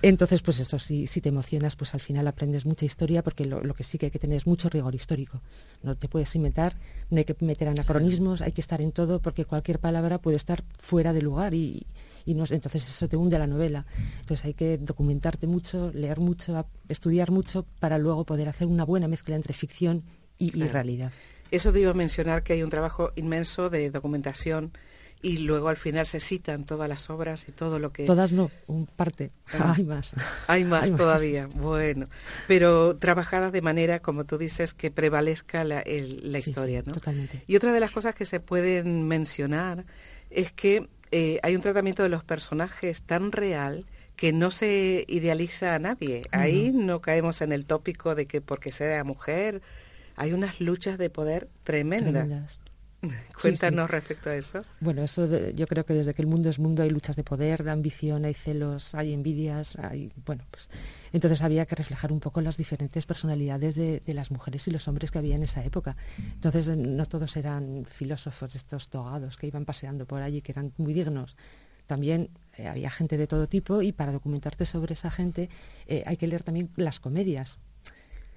Entonces, 0.03 0.43
pues 0.43 0.59
eso, 0.61 0.79
si, 0.79 1.07
si 1.07 1.21
te 1.21 1.29
emocionas, 1.29 1.77
pues 1.77 1.95
al 1.95 2.01
final 2.01 2.27
aprendes 2.29 2.67
mucha 2.67 2.85
historia, 2.85 3.23
porque 3.23 3.45
lo, 3.45 3.63
lo 3.63 3.75
que 3.75 3.85
sí 3.85 3.99
que 3.99 4.07
hay 4.07 4.11
que 4.11 4.19
tener 4.19 4.37
es 4.37 4.47
mucho 4.47 4.69
rigor 4.69 4.95
histórico. 4.95 5.41
No 5.83 5.95
te 5.97 6.09
puedes 6.09 6.35
inventar, 6.35 6.77
no 7.11 7.19
hay 7.19 7.25
que 7.25 7.37
meter 7.41 7.69
anacronismos, 7.69 8.43
hay 8.43 8.53
que 8.53 8.61
estar 8.61 8.81
en 8.81 8.93
todo, 8.93 9.21
porque 9.21 9.45
cualquier 9.45 9.79
palabra 9.79 10.19
puede 10.19 10.37
estar 10.37 10.65
fuera 10.79 11.13
de 11.13 11.23
lugar 11.23 11.55
y, 11.55 11.87
y 12.27 12.35
no, 12.35 12.45
entonces 12.51 12.87
eso 12.87 13.09
te 13.09 13.17
hunde 13.17 13.39
la 13.39 13.47
novela. 13.47 13.87
Entonces 14.21 14.45
hay 14.45 14.53
que 14.55 14.77
documentarte 14.77 15.47
mucho, 15.47 15.91
leer 15.95 16.19
mucho, 16.21 16.67
estudiar 16.89 17.31
mucho 17.31 17.65
para 17.81 17.97
luego 17.99 18.25
poder 18.25 18.49
hacer 18.49 18.67
una 18.67 18.85
buena 18.85 19.09
mezcla 19.09 19.37
entre 19.37 19.55
ficción 19.55 20.03
y, 20.37 20.49
y 20.49 20.51
Claro. 20.51 20.73
realidad. 20.73 21.13
Eso 21.51 21.73
te 21.73 21.81
iba 21.81 21.93
a 21.93 21.95
mencionar 21.95 22.43
que 22.43 22.53
hay 22.55 22.63
un 22.65 22.71
trabajo 22.71 23.13
inmenso 23.15 23.71
de 23.71 23.91
documentación 23.91 24.73
y 25.23 25.39
luego 25.39 25.69
al 25.69 25.77
final 25.77 26.07
se 26.07 26.21
citan 26.21 26.65
todas 26.65 26.89
las 26.89 27.09
obras 27.09 27.49
y 27.49 27.53
todo 27.53 27.79
lo 27.79 27.91
que... 27.93 28.05
Todas 28.05 28.33
no, 28.33 28.51
un 28.67 28.87
parte. 28.87 29.31
Ah. 29.53 29.73
hay 29.77 29.85
más. 29.85 30.15
Hay 30.47 30.65
más 30.65 30.95
todavía, 30.95 31.47
bueno. 31.47 32.09
Pero 32.49 32.97
trabajadas 32.97 33.51
de 33.53 33.63
manera, 33.63 34.01
como 34.01 34.25
tú 34.25 34.37
dices, 34.37 34.75
que 34.75 34.91
prevalezca 34.91 35.65
la, 35.65 35.83
la 35.87 36.39
historia, 36.39 36.83
¿no? 36.85 36.93
Totalmente. 36.93 37.43
Y 37.47 37.57
otra 37.57 37.73
de 37.73 37.81
las 37.81 37.93
cosas 37.93 38.15
que 38.15 38.25
se 38.25 38.41
pueden 38.41 39.09
mencionar 39.09 39.87
es 40.31 40.53
que 40.53 40.89
eh, 41.11 41.39
hay 41.43 41.57
un 41.57 41.63
tratamiento 41.63 42.03
de 42.03 42.09
los 42.09 42.25
personajes 42.25 43.03
tan 43.03 43.33
real 43.33 43.85
que 44.17 44.33
no 44.33 44.51
se 44.51 45.05
idealiza 45.09 45.75
a 45.75 45.79
nadie. 45.79 46.23
Ahí 46.33 46.73
no 46.73 47.01
caemos 47.01 47.43
en 47.43 47.53
el 47.53 47.67
tópico 47.67 48.15
de 48.15 48.27
que 48.27 48.41
porque 48.41 48.73
sea 48.73 49.05
mujer 49.05 49.63
hay 50.17 50.33
unas 50.33 50.61
luchas 50.61 50.99
de 50.99 51.11
poder 51.11 51.49
tremendas. 51.63 52.61
Cuéntanos 53.41 53.91
respecto 53.91 54.31
a 54.31 54.37
eso. 54.37 54.63
Bueno, 54.81 55.03
eso 55.03 55.27
yo 55.51 55.67
creo 55.67 55.85
que 55.85 55.95
desde 55.95 56.15
que 56.15 56.23
el 56.23 56.29
mundo 56.29 56.49
es 56.49 56.59
mundo 56.59 56.83
hay 56.83 56.91
luchas 56.91 57.17
de 57.17 57.25
poder, 57.25 57.65
de 57.65 57.71
ambición, 57.71 58.25
hay 58.25 58.35
celos, 58.35 58.95
hay 58.95 59.13
envidias, 59.13 59.77
hay 59.77 60.13
bueno, 60.25 60.45
pues 60.51 60.69
entonces 61.13 61.43
había 61.43 61.67
que 61.67 61.75
reflejar 61.75 62.13
un 62.13 62.21
poco 62.21 62.41
las 62.41 62.57
diferentes 62.57 63.07
personalidades 63.07 63.75
de, 63.75 64.03
las 64.09 64.31
mujeres 64.31 64.67
y 64.69 64.71
los 64.71 64.87
hombres 64.89 65.11
que 65.11 65.19
había 65.19 65.37
en 65.37 65.43
esa 65.43 65.65
época. 65.65 65.97
Entonces 66.19 66.69
no 66.77 67.07
todos 67.07 67.37
eran 67.37 67.85
filósofos 67.87 68.55
estos 68.55 68.89
togados 68.89 69.37
que 69.37 69.47
iban 69.47 69.65
paseando 69.65 70.07
por 70.07 70.23
allí 70.23 70.43
que 70.43 70.53
eran 70.53 70.73
muy 70.77 70.93
dignos. 70.93 71.37
También 71.87 72.31
eh, 72.57 72.67
había 72.67 72.91
gente 72.91 73.17
de 73.17 73.27
todo 73.27 73.49
tipo 73.49 73.81
y 73.83 73.93
para 73.93 74.13
documentarte 74.13 74.67
sobre 74.67 74.95
esa 74.95 75.11
gente 75.11 75.49
eh, 75.87 76.03
hay 76.07 76.17
que 76.17 76.27
leer 76.27 76.43
también 76.43 76.71
las 76.77 77.01
comedias, 77.01 77.59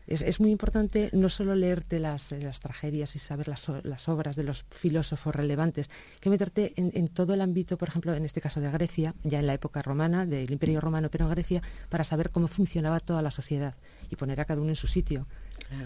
es, 0.10 0.40
muy 0.40 0.52
importante 0.52 1.10
no 1.14 1.30
solo 1.30 1.56
leerte 1.56 2.00
las, 2.00 2.32
eh, 2.32 2.50
tragedias 2.62 3.16
y 3.16 3.20
saber 3.20 3.48
las, 3.48 3.70
las, 3.84 4.10
obras 4.10 4.36
de 4.36 4.44
los 4.44 4.66
filósofos 4.72 5.36
relevantes, 5.36 5.90
que 6.20 6.30
meterte 6.30 6.74
en, 6.76 6.92
en, 6.96 7.08
todo 7.08 7.34
el 7.34 7.42
ámbito, 7.42 7.78
por 7.78 7.90
ejemplo, 7.90 8.14
en 8.16 8.26
este 8.26 8.42
caso 8.42 8.60
de 8.60 8.72
Grecia, 8.72 9.14
ya 9.24 9.40
en 9.40 9.48
la 9.48 9.54
época 9.54 9.82
romana, 9.82 10.26
del 10.26 10.52
Imperio 10.52 10.82
Romano, 10.82 11.10
pero 11.12 11.26
en 11.26 11.32
Grecia, 11.32 11.62
para 11.90 12.04
saber 12.04 12.32
cómo 12.32 12.48
funcionaba 12.48 13.00
toda 13.00 13.22
la 13.22 13.32
sociedad 13.32 13.76
y 14.10 14.16
poner 14.16 14.40
a 14.42 14.46
cada 14.46 14.62
uno 14.62 14.70
en 14.70 14.76
su 14.76 14.88
sitio. 14.88 15.28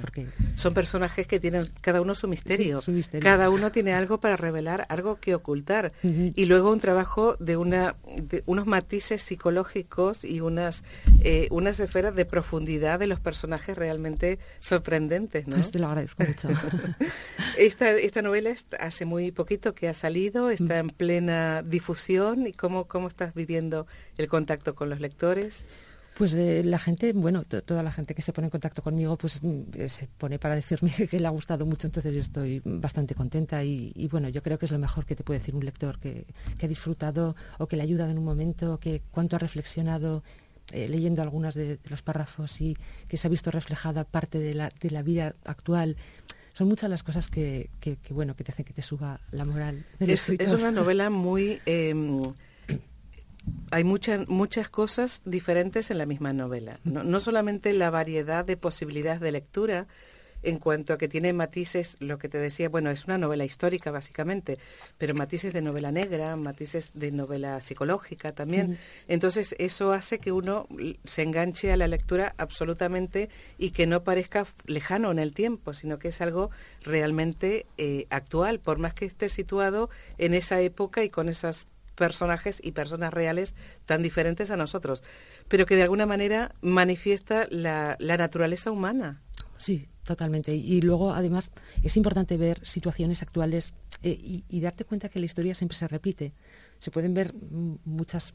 Porque 0.02 0.28
son 0.56 0.74
personajes 0.74 1.28
que 1.28 1.40
tienen 1.40 1.70
cada 1.82 2.00
uno 2.00 2.16
su 2.16 2.28
misterio. 2.28 2.82
Cada 3.22 3.50
uno 3.50 3.72
tiene 3.72 3.94
algo 3.94 4.20
para 4.20 4.38
revelar, 4.38 4.86
algo 4.90 5.18
que 5.18 5.36
ocultar. 5.36 5.92
Y 6.04 6.46
luego 6.46 6.72
un 6.72 6.80
trabajo 6.80 7.36
de, 7.40 7.58
una, 7.58 7.96
de 8.16 8.44
unos 8.46 8.66
matices 8.66 9.22
psicológicos 9.22 10.24
y 10.24 10.40
unas, 10.40 10.84
eh, 11.22 11.48
unas 11.52 11.80
esferas 11.80 12.16
de 12.16 12.26
profundidad 12.26 13.00
de 13.00 13.08
los 13.08 13.20
personajes 13.20 13.78
realmente 13.78 14.40
sorprendentes. 14.60 15.48
¿no? 15.48 15.56
Pues 15.56 15.72
te 15.72 15.80
lo 15.80 15.88
agradezco 15.88 16.24
mucho. 16.24 16.50
esta, 17.58 17.92
esta 17.92 18.22
novela 18.22 18.54
hace 18.80 19.06
muy 19.06 19.32
poquito 19.32 19.74
que 19.74 19.90
ha 19.90 19.94
salido, 19.94 20.50
está 20.50 20.80
en 20.80 20.90
plena 20.90 21.62
difusión. 21.62 22.48
¿Y 22.48 22.54
cómo, 22.54 22.86
cómo 22.86 23.08
estás 23.10 23.34
viviendo 23.34 23.86
el 24.18 24.28
contacto 24.28 24.76
con 24.76 24.90
los 24.90 25.02
lectores? 25.02 25.66
Pues 26.16 26.36
eh, 26.36 26.62
la 26.64 26.78
gente, 26.78 27.12
bueno, 27.14 27.44
toda 27.44 27.82
la 27.82 27.92
gente 27.92 28.14
que 28.14 28.22
se 28.22 28.34
pone 28.34 28.48
en 28.48 28.52
contacto 28.52 28.84
conmigo, 28.84 29.18
pues 29.18 29.42
mm, 29.42 29.62
eh, 29.76 29.90
se 29.90 30.08
pone 30.08 30.38
para 30.38 30.56
decirme 30.56 30.92
que 31.10 31.20
le 31.20 31.28
ha 31.28 31.32
gustado 31.32 31.66
mucho, 31.66 31.88
entonces 31.88 32.14
yo 32.14 32.22
estoy 32.22 32.62
bastante 32.64 33.16
contenta 33.16 33.64
y, 33.64 34.08
bueno, 34.12 34.30
yo 34.30 34.44
creo 34.44 34.60
que 34.60 34.66
es 34.66 34.72
lo 34.72 34.80
mejor 34.80 35.06
que 35.06 35.16
te 35.16 35.24
puede 35.24 35.40
decir 35.40 35.56
un 35.56 35.66
lector 35.66 36.00
que, 36.00 36.26
ha 36.62 36.68
disfrutado 36.68 37.36
o 37.58 37.68
que 37.68 37.76
le 37.76 37.82
ha 37.82 37.86
ayudado 37.86 38.12
en 38.12 38.18
un 38.18 38.26
momento, 38.26 38.80
que 38.80 39.02
cuánto 39.12 39.36
ha 39.36 39.40
reflexionado 39.40 40.24
eh, 40.72 40.88
leyendo 40.88 41.22
algunos 41.22 41.56
de, 41.56 41.80
los 41.86 42.02
párrafos 42.02 42.62
y 42.62 42.78
que 43.10 43.18
se 43.18 43.28
ha 43.28 43.30
visto 43.30 43.52
reflejada 43.52 44.06
parte 44.06 44.40
de 44.40 44.54
la, 44.54 44.72
de 44.80 44.90
la 44.92 45.02
vida 45.02 45.36
actual. 45.44 45.98
Son 46.54 46.68
muchas 46.68 46.90
las 46.90 47.04
cosas 47.04 47.30
que, 47.30 47.70
que, 47.82 47.98
bueno 48.12 48.36
que 48.36 48.44
te 48.44 48.52
hacen 48.52 48.64
que 48.64 48.74
te 48.74 48.84
suba 48.84 49.20
la 49.32 49.44
moral 49.44 49.84
es, 50.00 50.30
es, 50.30 50.52
una 50.52 50.72
novela 50.72 51.10
muy 51.10 51.60
em, 51.66 52.22
hay 53.72 53.84
muchas 53.84 54.28
muchas 54.28 54.70
cosas 54.70 55.22
diferentes 55.26 55.92
en 55.92 55.98
la 55.98 56.06
misma 56.06 56.34
novela. 56.34 56.80
No, 56.84 57.20
solamente 57.20 57.74
la 57.74 57.90
variedad 57.90 58.46
de 58.46 58.58
posibilidades 58.58 59.20
de 59.20 59.32
lectura 59.32 59.88
en 60.44 60.60
cuanto 60.60 60.94
a 60.94 60.98
que 60.98 61.08
tiene 61.08 61.32
matices, 61.32 61.96
lo 62.00 62.18
que 62.18 62.28
te 62.28 62.38
decía, 62.38 62.68
bueno, 62.68 62.92
es 62.92 63.06
una 63.06 63.18
novela 63.18 63.46
histórica 63.46 63.92
básicamente, 63.92 64.60
pero 64.98 65.16
matices 65.16 65.54
de 65.54 65.62
novela 65.62 65.92
negra, 65.92 66.36
matices 66.36 66.92
de 66.94 67.12
novela 67.12 67.62
psicológica 67.62 68.34
también. 68.34 68.78
Entonces 69.08 69.56
eso 69.58 69.94
hace 69.94 70.20
que 70.20 70.34
uno 70.34 70.68
se 71.06 71.22
enganche 71.22 71.72
a 71.72 71.78
la 71.78 71.88
lectura 71.88 72.36
absolutamente 72.38 73.30
y 73.58 73.72
que 73.72 73.88
no 73.88 74.04
parezca 74.04 74.46
lejano 74.66 75.12
en 75.12 75.20
el 75.20 75.34
tiempo, 75.34 75.74
sino 75.74 75.98
que 75.98 76.10
es 76.10 76.20
algo 76.20 76.52
realmente 76.82 77.66
eh, 77.78 78.06
actual, 78.10 78.60
por 78.60 78.80
más 78.80 78.94
que 78.94 79.06
esté 79.06 79.30
situado 79.30 79.90
en 80.18 80.34
esa 80.34 80.60
época 80.60 81.06
y 81.06 81.10
con 81.10 81.30
esas 81.30 81.68
personajes 81.96 82.60
y 82.64 82.72
personas 82.72 83.14
reales 83.14 83.56
tan 83.86 84.02
diferentes 84.02 84.52
a 84.52 84.58
nosotros, 84.58 85.04
pero 85.48 85.66
que 85.66 85.76
de 85.76 85.84
alguna 85.84 86.06
manera 86.06 86.56
manifiesta 86.62 87.48
la, 87.50 87.98
naturaleza 88.00 88.72
humana. 88.72 89.22
Sí, 89.58 89.88
totalmente. 90.04 90.56
Y 90.56 90.82
luego, 90.82 91.14
además, 91.14 91.52
es 91.84 91.96
importante 91.98 92.38
ver 92.38 92.66
situaciones 92.66 93.22
actuales 93.22 93.74
eh, 94.02 94.18
y, 94.20 94.44
y, 94.50 94.60
darte 94.60 94.84
cuenta 94.84 95.10
que 95.10 95.20
la 95.20 95.26
historia 95.26 95.56
siempre 95.56 95.78
se 95.78 95.88
repite. 95.88 96.34
Se 96.80 96.92
pueden 96.92 97.14
ver 97.14 97.34
muchas 97.86 98.34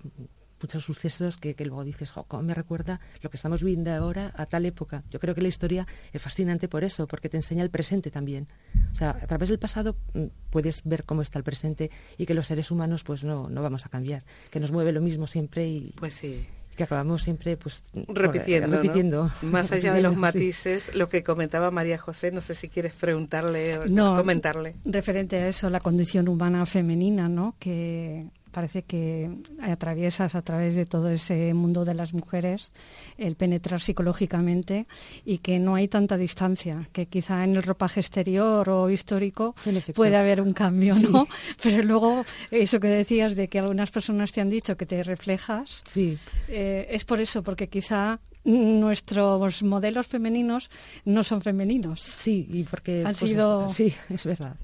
muchos 0.62 0.84
sucesos 0.84 1.36
que, 1.36 1.54
luego 1.64 1.84
dices, 1.84 2.12
¿cómo 2.26 2.42
me 2.42 2.54
recuerda 2.54 3.00
lo 3.22 3.30
que 3.30 3.36
estamos 3.36 3.62
viviendo 3.62 3.92
ahora 3.92 4.32
a 4.36 4.46
tal 4.46 4.66
época? 4.66 5.04
Yo 5.10 5.20
creo 5.20 5.34
que 5.34 5.42
la 5.42 5.48
historia 5.48 5.86
es 6.12 6.20
fascinante 6.20 6.68
por 6.68 6.84
eso, 6.84 7.06
porque 7.06 7.28
te 7.28 7.36
enseña 7.36 7.62
el 7.62 7.70
presente 7.70 8.10
también. 8.10 8.48
O 8.92 8.94
sea, 8.94 9.10
a 9.10 9.26
través 9.26 9.48
del 9.48 9.58
pasado 9.58 9.96
mm, 10.14 10.24
puedes 10.50 10.82
ver 10.84 11.04
cómo 11.04 11.22
está 11.22 11.38
el 11.38 11.44
presente 11.44 11.90
y 12.16 12.26
que 12.26 12.34
los 12.34 12.46
seres 12.46 12.70
humanos 12.70 13.04
pues 13.04 13.24
no, 13.24 13.48
no 13.48 13.62
vamos 13.62 13.86
a 13.86 13.88
cambiar, 13.88 14.24
que 14.50 14.60
nos 14.60 14.72
mueve 14.72 14.92
lo 14.92 15.00
mismo 15.00 15.26
siempre 15.26 15.68
y... 15.68 15.94
Pues 15.96 16.14
sí 16.14 16.46
que 16.78 16.84
acabamos 16.84 17.24
siempre 17.24 17.56
pues 17.56 17.82
repitiendo, 18.06 18.76
repitiendo. 18.76 19.30
más 19.42 19.72
allá 19.72 19.92
de 19.94 20.00
los 20.00 20.16
matices 20.16 20.94
lo 20.94 21.08
que 21.08 21.24
comentaba 21.24 21.72
María 21.72 21.98
José 21.98 22.30
no 22.30 22.40
sé 22.40 22.54
si 22.54 22.68
quieres 22.68 22.94
preguntarle 22.94 23.78
o 23.78 24.16
comentarle 24.16 24.76
referente 24.84 25.36
a 25.36 25.48
eso 25.48 25.68
la 25.70 25.80
condición 25.80 26.28
humana 26.28 26.64
femenina 26.66 27.28
no 27.28 27.56
que 27.58 28.28
parece 28.58 28.82
que 28.82 29.30
atraviesas 29.62 30.34
a 30.34 30.42
través 30.42 30.74
de 30.74 30.84
todo 30.84 31.10
ese 31.10 31.54
mundo 31.54 31.84
de 31.84 31.94
las 31.94 32.12
mujeres 32.12 32.72
el 33.16 33.36
penetrar 33.36 33.80
psicológicamente 33.80 34.88
y 35.24 35.38
que 35.38 35.60
no 35.60 35.76
hay 35.76 35.86
tanta 35.86 36.16
distancia, 36.16 36.88
que 36.92 37.06
quizá 37.06 37.44
en 37.44 37.54
el 37.54 37.62
ropaje 37.62 38.00
exterior 38.00 38.68
o 38.68 38.90
histórico 38.90 39.54
puede 39.94 40.16
haber 40.16 40.40
un 40.40 40.54
cambio, 40.54 40.96
¿no? 40.96 41.28
Pero 41.62 41.84
luego 41.84 42.24
eso 42.50 42.80
que 42.80 42.88
decías 42.88 43.36
de 43.36 43.46
que 43.46 43.60
algunas 43.60 43.92
personas 43.92 44.32
te 44.32 44.40
han 44.40 44.50
dicho 44.50 44.76
que 44.76 44.86
te 44.86 45.04
reflejas, 45.04 45.84
sí. 45.86 46.18
Eh, 46.48 46.88
es 46.90 47.04
por 47.04 47.20
eso, 47.20 47.44
porque 47.44 47.68
quizá 47.68 48.18
nuestros 48.42 49.62
modelos 49.62 50.08
femeninos 50.08 50.68
no 51.04 51.22
son 51.22 51.42
femeninos. 51.42 52.02
Sí, 52.02 52.48
y 52.50 52.64
porque 52.64 53.04
han 53.06 53.14
pues 53.14 53.30
sido... 53.30 53.68
sí, 53.68 53.94
es 54.08 54.24
verdad. 54.24 54.56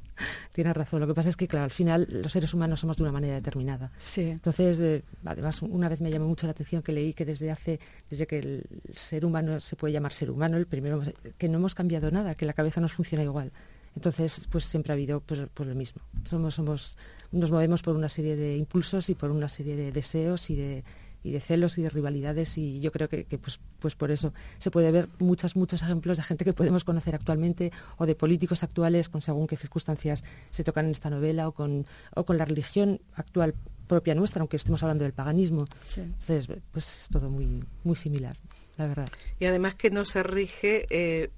Tienes 0.53 0.75
razón. 0.75 1.01
Lo 1.01 1.07
que 1.07 1.15
pasa 1.15 1.29
es 1.29 1.37
que, 1.37 1.49
claro, 1.49 1.65
al 1.65 1.71
final 1.71 2.07
los 2.11 2.33
seres 2.33 2.53
humanos 2.55 2.81
somos 2.81 2.97
de 2.97 3.03
una 3.03 3.13
manera 3.13 3.35
determinada. 3.35 3.91
Sí. 3.99 4.23
Entonces, 4.23 4.81
eh, 4.81 5.03
además, 5.25 5.63
una 5.63 5.89
vez 5.89 6.01
me 6.01 6.11
llamó 6.11 6.27
mucho 6.27 6.47
la 6.47 6.53
atención 6.53 6.83
que 6.83 6.93
leí 6.93 7.15
que 7.15 7.25
desde 7.25 7.51
hace, 7.51 7.81
desde 8.09 8.27
que 8.27 8.39
el 8.39 8.67
ser 8.95 9.25
humano 9.25 9.61
se 9.61 9.77
puede 9.77 9.93
llamar 9.93 10.13
ser 10.13 10.31
humano, 10.31 10.57
el 10.57 10.67
primero, 10.67 11.03
que 11.39 11.49
no 11.49 11.59
hemos 11.59 11.75
cambiado 11.75 12.11
nada, 12.11 12.35
que 12.35 12.47
la 12.47 12.53
cabeza 12.53 12.81
nos 12.81 12.93
funciona 12.93 13.25
igual. 13.25 13.53
Entonces, 13.97 14.47
pues 14.51 14.65
siempre 14.65 14.93
ha 14.93 14.95
habido 14.95 15.21
pues, 15.21 15.41
pues 15.53 15.69
lo 15.69 15.75
mismo. 15.75 16.03
Somos, 16.25 16.55
somos, 16.55 16.97
nos 17.31 17.51
movemos 17.51 17.83
por 17.83 17.95
una 17.97 18.09
serie 18.09 18.37
de 18.37 18.57
impulsos 18.57 19.09
y 19.09 19.15
por 19.15 19.31
una 19.31 19.49
serie 19.49 19.77
de 19.77 19.93
deseos 19.93 20.51
y 20.51 20.57
de 20.57 20.85
y 21.25 21.33
de 21.33 21.41
celos 21.41 21.79
y 21.79 21.83
de 21.83 21.91
rivalidades 21.91 22.57
y 22.59 22.81
yo 22.81 22.93
creo 22.93 23.09
que, 23.09 23.25
pues, 23.39 23.59
pues 23.81 23.97
por 23.97 24.11
eso 24.11 24.33
se 24.59 24.71
puede 24.71 24.93
ver 24.93 25.09
muchos, 25.19 25.57
muchos 25.57 25.83
ejemplos 25.83 26.19
de 26.19 26.23
gente 26.23 26.45
que 26.45 26.53
podemos 26.53 26.85
conocer 26.85 27.15
actualmente 27.15 27.73
o 27.97 28.07
de 28.07 28.15
políticos 28.15 28.63
actuales 28.63 29.09
con 29.09 29.23
según 29.23 29.47
qué 29.47 29.57
circunstancias 29.57 30.23
se 30.51 30.63
tocan 30.63 30.85
en 30.85 30.93
esta 30.93 31.11
novela 31.11 31.49
o 31.49 31.53
con, 31.53 31.87
o 32.15 32.25
con 32.25 32.39
la 32.39 32.45
religión 32.45 33.01
actual 33.15 33.55
propia 33.87 34.15
nuestra, 34.15 34.41
aunque 34.41 34.57
estemos 34.57 34.83
hablando 34.83 35.05
del 35.05 35.13
paganismo. 35.13 35.65
Entonces, 35.97 36.49
pues 36.73 37.01
es 37.03 37.09
todo 37.09 37.31
muy, 37.31 37.65
muy 37.83 37.97
similar, 37.97 38.37
la 38.77 38.87
verdad. 38.87 39.09
Y 39.39 39.47
además 39.47 39.75
que 39.75 39.91
no 39.91 40.05
se 40.05 40.23
rige 40.23 40.87
eh, 40.91 41.31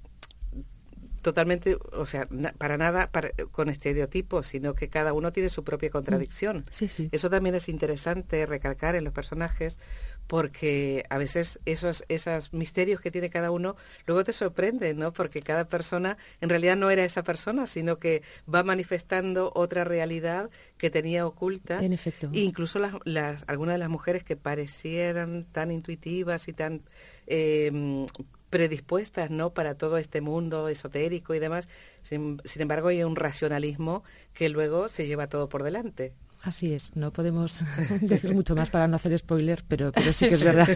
totalmente, 1.27 1.75
o 1.91 2.05
sea, 2.05 2.25
para 2.57 2.77
nada 2.77 3.11
con 3.51 3.67
estereotipos, 3.67 4.47
sino 4.47 4.75
que 4.75 4.87
cada 4.87 5.11
uno 5.11 5.33
tiene 5.33 5.49
su 5.49 5.65
propia 5.65 5.89
contradicción. 5.89 6.63
Eso 7.11 7.29
también 7.29 7.53
es 7.53 7.67
interesante 7.67 8.45
recalcar 8.45 8.95
en 8.95 9.03
los 9.03 9.11
personajes, 9.11 9.77
porque 10.27 11.03
a 11.09 11.17
veces 11.17 11.59
esos, 11.65 12.05
esos 12.07 12.53
misterios 12.53 13.01
que 13.01 13.11
tiene 13.11 13.29
cada 13.29 13.51
uno 13.51 13.75
luego 14.05 14.23
te 14.23 14.31
sorprenden, 14.31 14.99
¿no? 14.99 15.11
Porque 15.11 15.41
cada 15.41 15.67
persona 15.67 16.17
en 16.39 16.47
realidad 16.47 16.77
no 16.77 16.89
era 16.89 17.03
esa 17.03 17.23
persona, 17.23 17.67
sino 17.67 17.99
que 17.99 18.21
va 18.47 18.63
manifestando 18.63 19.51
otra 19.53 19.83
realidad 19.83 20.49
que 20.77 20.89
tenía 20.89 21.27
oculta. 21.27 21.83
En 21.83 21.91
efecto. 21.91 22.29
E 22.31 22.39
incluso 22.39 22.79
las, 22.79 22.93
las, 23.03 23.43
algunas 23.47 23.75
de 23.75 23.79
las 23.79 23.89
mujeres 23.89 24.23
que 24.23 24.37
parecieran 24.37 25.45
tan 25.51 25.71
intuitivas 25.71 26.47
y 26.47 26.53
tan 26.53 26.83
eh, 27.25 28.05
predispuestas 28.49 29.29
no 29.29 29.53
para 29.53 29.75
todo 29.75 29.97
este 29.97 30.21
mundo 30.21 30.67
esotérico 30.69 31.33
y 31.33 31.39
demás. 31.39 31.69
Sin, 32.01 32.41
sin 32.45 32.61
embargo 32.61 32.89
hay 32.89 33.03
un 33.03 33.15
racionalismo 33.15 34.03
que 34.33 34.49
luego 34.49 34.89
se 34.89 35.07
lleva 35.07 35.27
todo 35.27 35.49
por 35.49 35.63
delante 35.63 36.13
Así 36.43 36.73
es, 36.73 36.95
no 36.95 37.11
podemos 37.11 37.63
decir 38.01 38.33
mucho 38.33 38.55
más 38.55 38.69
para 38.69 38.87
no 38.87 38.95
hacer 38.95 39.17
spoiler, 39.17 39.63
pero, 39.67 39.91
pero 39.91 40.13
sí 40.13 40.27
que 40.29 40.35
es 40.35 40.43
verdad. 40.43 40.67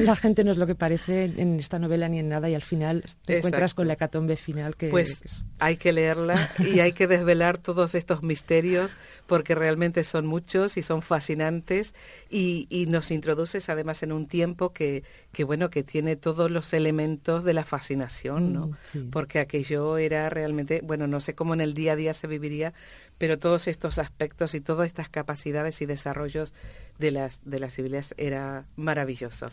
La 0.00 0.16
gente 0.16 0.44
no 0.44 0.50
es 0.50 0.56
lo 0.56 0.66
que 0.66 0.74
parece 0.74 1.24
en 1.24 1.58
esta 1.58 1.78
novela 1.78 2.08
ni 2.08 2.18
en 2.18 2.28
nada 2.28 2.50
y 2.50 2.54
al 2.54 2.62
final 2.62 3.04
te 3.24 3.38
encuentras 3.38 3.74
con 3.74 3.86
la 3.86 3.94
hecatombe 3.94 4.36
final 4.36 4.76
que... 4.76 4.88
Pues 4.88 5.44
hay 5.58 5.76
que 5.76 5.92
leerla 5.92 6.52
y 6.58 6.80
hay 6.80 6.92
que 6.92 7.06
desvelar 7.06 7.58
todos 7.58 7.94
estos 7.94 8.22
misterios 8.22 8.96
porque 9.26 9.54
realmente 9.54 10.04
son 10.04 10.26
muchos 10.26 10.76
y 10.76 10.82
son 10.82 11.02
fascinantes 11.02 11.94
y, 12.30 12.66
y 12.68 12.86
nos 12.86 13.10
introduces 13.10 13.68
además 13.68 14.02
en 14.02 14.12
un 14.12 14.26
tiempo 14.26 14.72
que, 14.72 15.04
que, 15.32 15.44
bueno, 15.44 15.70
que 15.70 15.82
tiene 15.82 16.16
todos 16.16 16.50
los 16.50 16.72
elementos 16.72 17.44
de 17.44 17.54
la 17.54 17.64
fascinación, 17.64 18.52
¿no? 18.52 18.66
Mm, 18.94 19.10
porque 19.10 19.38
aquello 19.38 19.98
era 19.98 20.30
realmente, 20.30 20.80
bueno, 20.82 21.06
no 21.06 21.20
sé 21.20 21.34
cómo 21.34 21.54
en 21.54 21.60
el 21.60 21.74
día 21.74 21.92
a 21.92 21.96
día 21.96 22.14
se 22.14 22.26
viviría, 22.26 22.72
pero 23.18 23.38
todos 23.38 23.68
estos 23.68 23.98
aspectos 23.98 24.54
y 24.54 24.60
todas 24.60 24.86
estas 24.86 25.08
capacidades 25.08 25.80
y 25.80 25.86
desarrollos 25.86 26.52
de 26.98 27.10
las 27.10 27.40
de 27.44 27.58
las 27.58 27.74
civiles 27.74 28.14
era 28.16 28.66
maravilloso. 28.76 29.46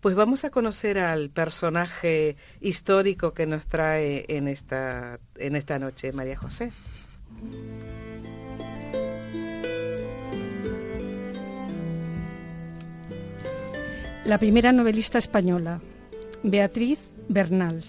Pues 0.00 0.14
vamos 0.14 0.44
a 0.44 0.50
conocer 0.50 0.98
al 0.98 1.30
personaje 1.30 2.36
histórico 2.60 3.34
que 3.34 3.46
nos 3.46 3.66
trae 3.66 4.24
en 4.28 4.48
esta 4.48 5.18
en 5.36 5.56
esta 5.56 5.78
noche, 5.78 6.12
María 6.12 6.36
José. 6.36 6.72
La 14.24 14.36
primera 14.36 14.72
novelista 14.72 15.16
española, 15.16 15.80
Beatriz 16.42 17.00
Bernal. 17.28 17.82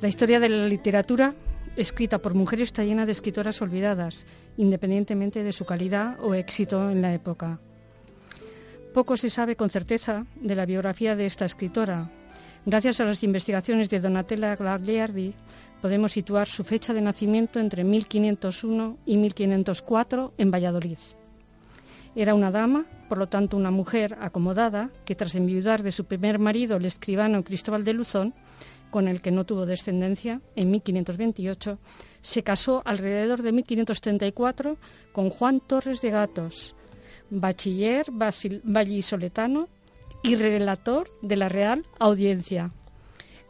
La 0.00 0.08
historia 0.08 0.38
de 0.38 0.48
la 0.48 0.66
literatura 0.66 1.34
escrita 1.76 2.18
por 2.18 2.34
mujeres 2.34 2.68
está 2.68 2.84
llena 2.84 3.06
de 3.06 3.12
escritoras 3.12 3.60
olvidadas, 3.62 4.26
independientemente 4.56 5.42
de 5.42 5.52
su 5.52 5.64
calidad 5.64 6.18
o 6.20 6.34
éxito 6.34 6.90
en 6.90 7.02
la 7.02 7.12
época. 7.12 7.58
Poco 8.92 9.16
se 9.16 9.30
sabe 9.30 9.56
con 9.56 9.70
certeza 9.70 10.26
de 10.36 10.54
la 10.54 10.66
biografía 10.66 11.16
de 11.16 11.26
esta 11.26 11.44
escritora. 11.44 12.10
Gracias 12.64 13.00
a 13.00 13.04
las 13.04 13.22
investigaciones 13.22 13.90
de 13.90 14.00
Donatella 14.00 14.56
Gagliardi, 14.56 15.34
podemos 15.82 16.12
situar 16.12 16.46
su 16.46 16.64
fecha 16.64 16.94
de 16.94 17.02
nacimiento 17.02 17.58
entre 17.58 17.84
1501 17.84 18.98
y 19.04 19.16
1504 19.16 20.32
en 20.38 20.50
Valladolid. 20.50 20.98
Era 22.16 22.34
una 22.34 22.52
dama, 22.52 22.86
por 23.08 23.18
lo 23.18 23.26
tanto 23.26 23.56
una 23.56 23.72
mujer 23.72 24.16
acomodada, 24.20 24.90
que 25.04 25.16
tras 25.16 25.34
enviudar 25.34 25.82
de 25.82 25.90
su 25.90 26.04
primer 26.04 26.38
marido, 26.38 26.76
el 26.76 26.84
escribano 26.84 27.42
Cristóbal 27.42 27.84
de 27.84 27.92
Luzón, 27.92 28.34
con 28.94 29.08
el 29.08 29.20
que 29.22 29.32
no 29.32 29.44
tuvo 29.44 29.66
descendencia, 29.66 30.40
en 30.54 30.70
1528, 30.70 31.80
se 32.22 32.44
casó 32.44 32.80
alrededor 32.84 33.42
de 33.42 33.50
1534 33.50 34.76
con 35.10 35.30
Juan 35.30 35.58
Torres 35.58 36.00
de 36.00 36.10
Gatos, 36.10 36.76
bachiller 37.28 38.06
vallisoletano 38.62 39.68
y 40.22 40.36
relator 40.36 41.10
de 41.22 41.34
la 41.34 41.48
Real 41.48 41.84
Audiencia. 41.98 42.70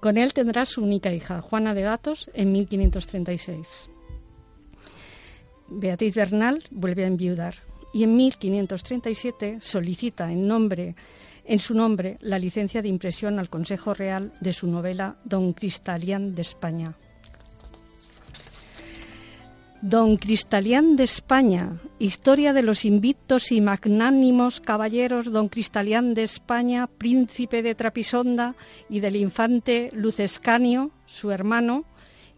Con 0.01 0.17
él 0.17 0.33
tendrá 0.33 0.65
su 0.65 0.83
única 0.83 1.13
hija, 1.13 1.43
Juana 1.43 1.75
de 1.75 1.83
Gatos, 1.83 2.31
en 2.33 2.51
1536. 2.51 3.91
Beatriz 5.69 6.15
Bernal 6.15 6.65
vuelve 6.71 7.05
a 7.05 7.09
enviudar 7.09 7.57
y 7.93 8.05
en 8.05 8.17
1537 8.17 9.59
solicita 9.61 10.33
en 10.33 10.49
nombre 10.49 10.97
en 11.45 11.59
su 11.59 11.75
nombre 11.75 12.19
la 12.21 12.39
licencia 12.39 12.83
de 12.83 12.89
impresión 12.89 13.39
al 13.39 13.49
Consejo 13.51 13.95
Real 13.95 14.33
de 14.41 14.53
su 14.53 14.67
novela 14.67 15.17
Don 15.25 15.53
Cristalián 15.53 16.35
de 16.35 16.43
España. 16.43 16.97
Don 19.87 20.17
Cristalián 20.17 20.97
de 20.97 21.05
España, 21.05 21.79
historia 21.99 22.55
de 22.55 22.63
los 22.63 22.87
invictos 22.87 23.53
y 23.53 23.61
magnánimos 23.61 24.63
caballeros 24.63 25.31
Don 25.31 25.51
Cristalián 25.51 26.15
de 26.15 26.23
España, 26.23 26.87
príncipe 26.87 27.63
de 27.63 27.75
Trapisonda, 27.75 28.57
y 28.89 29.01
del 29.01 29.17
infante 29.17 29.91
Lucescanio, 29.93 30.91
su 31.05 31.33
hermano, 31.33 31.85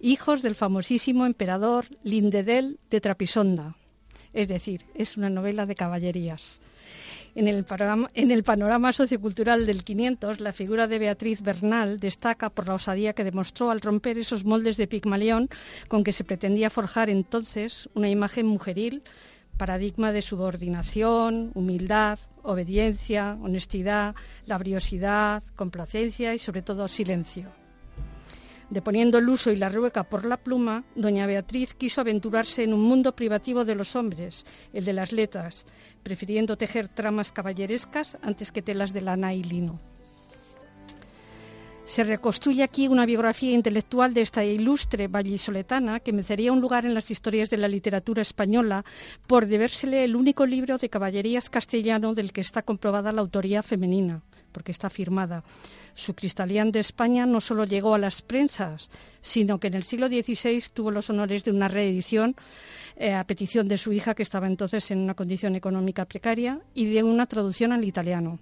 hijos 0.01 0.43
del 0.43 0.57
famosísimo 0.57 1.25
emperador 1.25 1.87
Lindedel 2.03 2.81
de 2.91 3.01
Trapisonda. 3.01 3.77
Es 4.33 4.49
decir, 4.49 4.85
es 4.97 5.17
una 5.17 5.31
novela 5.31 5.67
de 5.67 5.77
caballerías. 5.77 6.61
En 7.37 7.49
el, 7.49 8.45
panorama, 8.45 8.93
sociocultural 8.95 9.67
del 9.67 9.85
500, 9.85 10.41
la 10.41 10.55
figura 10.55 10.87
de 10.87 10.99
Beatriz 10.99 11.43
Bernal 11.43 12.01
destaca 12.01 12.49
por 12.49 12.67
la 12.67 12.73
osadía 12.73 13.13
que 13.13 13.25
demostró 13.25 13.71
al 13.71 13.83
romper 13.83 14.17
esos 14.17 14.47
moldes 14.47 14.79
de 14.79 14.87
Pigmalión 14.87 15.51
con 15.87 16.03
que 16.03 16.13
se 16.13 16.25
pretendía 16.25 16.71
forjar 16.71 17.11
entonces 17.11 17.91
una 17.93 18.09
imagen 18.09 18.47
mujeril, 18.47 19.03
paradigma 19.59 20.13
de 20.13 20.23
subordinación, 20.23 21.51
humildad, 21.53 22.19
obediencia, 22.43 23.37
honestidad, 23.43 24.15
labriosidad, 24.47 25.43
complacencia 25.57 26.33
y 26.33 26.39
sobre 26.39 26.63
todo 26.63 26.89
silencio. 26.89 27.66
Deponiendo 28.69 29.19
el 29.19 29.29
uso 29.29 29.53
y 29.53 29.57
la 29.57 29.69
rueca 29.69 30.03
por 30.03 30.27
la 30.27 30.39
pluma, 30.39 30.83
doña 30.97 31.27
Beatriz 31.27 31.75
quiso 31.75 32.01
aventurarse 32.01 32.65
en 32.65 32.75
un 32.75 32.83
mundo 32.83 33.15
privativo 33.15 33.65
de 33.65 33.77
los 33.77 33.95
hombres, 33.95 34.45
el 34.73 34.85
de 34.85 34.93
las 34.93 35.13
letras, 35.13 35.67
prefiriendo 36.03 36.57
tejer 36.57 36.89
tramas 36.89 37.31
caballerescas 37.31 38.19
antes 38.23 38.51
que 38.51 38.63
telas 38.63 38.93
de 38.93 39.03
lana 39.03 39.35
y 39.35 39.45
lino. 39.45 39.79
Se 41.85 42.03
reconstruye 42.03 42.65
aquí 42.65 42.89
una 42.89 43.07
biografía 43.07 43.53
intelectual 43.53 44.13
de 44.13 44.23
esta 44.23 44.45
ilustre 44.45 45.07
vallisoletana 45.07 46.01
que 46.01 46.13
merecería 46.13 46.53
un 46.53 46.61
lugar 46.61 46.85
en 46.85 46.95
las 46.95 47.13
historias 47.13 47.49
de 47.49 47.59
la 47.59 47.69
literatura 47.69 48.23
española 48.23 48.85
por 49.29 49.47
debérsele 49.47 50.03
el 50.03 50.17
único 50.17 50.47
libro 50.47 50.79
de 50.79 50.91
caballerías 50.91 51.49
castellano 51.49 52.15
del 52.15 52.33
que 52.33 52.41
está 52.41 52.63
comprobada 52.63 53.13
la 53.13 53.21
autoría 53.21 53.63
femenina 53.63 54.23
porque 54.57 54.73
está 54.73 54.89
firmada. 54.89 55.45
Su 55.93 56.15
Cristalián 56.15 56.73
de 56.73 56.81
España 56.81 57.27
no 57.27 57.43
solo 57.43 57.67
llegó 57.67 57.93
a 57.93 57.99
las 57.99 58.23
prensas, 58.23 58.91
sino 59.21 59.61
que 59.61 59.67
en 59.67 59.75
el 59.75 59.85
siglo 59.85 60.09
XVI 60.09 60.65
tuvo 60.73 60.91
los 60.91 61.11
honores 61.11 61.45
de 61.45 61.51
una 61.51 61.69
reedición 61.69 62.37
eh, 62.97 63.13
a 63.13 63.25
petición 63.25 63.69
de 63.69 63.77
su 63.77 63.93
hija, 63.93 64.15
que 64.15 64.23
estaba 64.23 64.47
entonces 64.47 64.91
en 64.91 65.01
una 65.01 65.13
condición 65.13 65.57
económica 65.57 66.07
precaria, 66.07 66.63
y 66.73 66.87
de 66.87 67.03
una 67.03 67.27
traducción 67.27 67.71
al 67.73 67.85
italiano. 67.85 68.39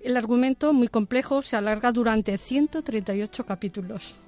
El 0.00 0.16
argumento, 0.16 0.72
muy 0.72 0.88
complejo, 0.88 1.42
se 1.42 1.54
alarga 1.54 1.92
durante 1.92 2.36
138 2.36 3.46
capítulos. 3.46 4.18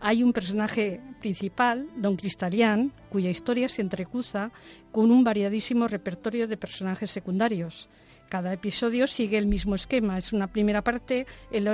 Hay 0.00 0.24
un 0.24 0.32
personaje 0.32 1.00
principal, 1.20 1.86
don 1.94 2.16
Cristalián, 2.16 2.90
cuya 3.10 3.30
historia 3.30 3.68
se 3.68 3.82
entrecruza 3.82 4.50
con 4.90 5.12
un 5.12 5.22
variadísimo 5.22 5.86
repertorio 5.86 6.48
de 6.48 6.56
personajes 6.56 7.12
secundarios 7.12 7.88
cada 8.30 8.52
episodio 8.52 9.06
sigue 9.06 9.36
el 9.36 9.46
mismo 9.46 9.74
esquema. 9.74 10.16
Es 10.16 10.32
una 10.32 10.46
primera 10.46 10.82
parte, 10.82 11.26
el, 11.50 11.66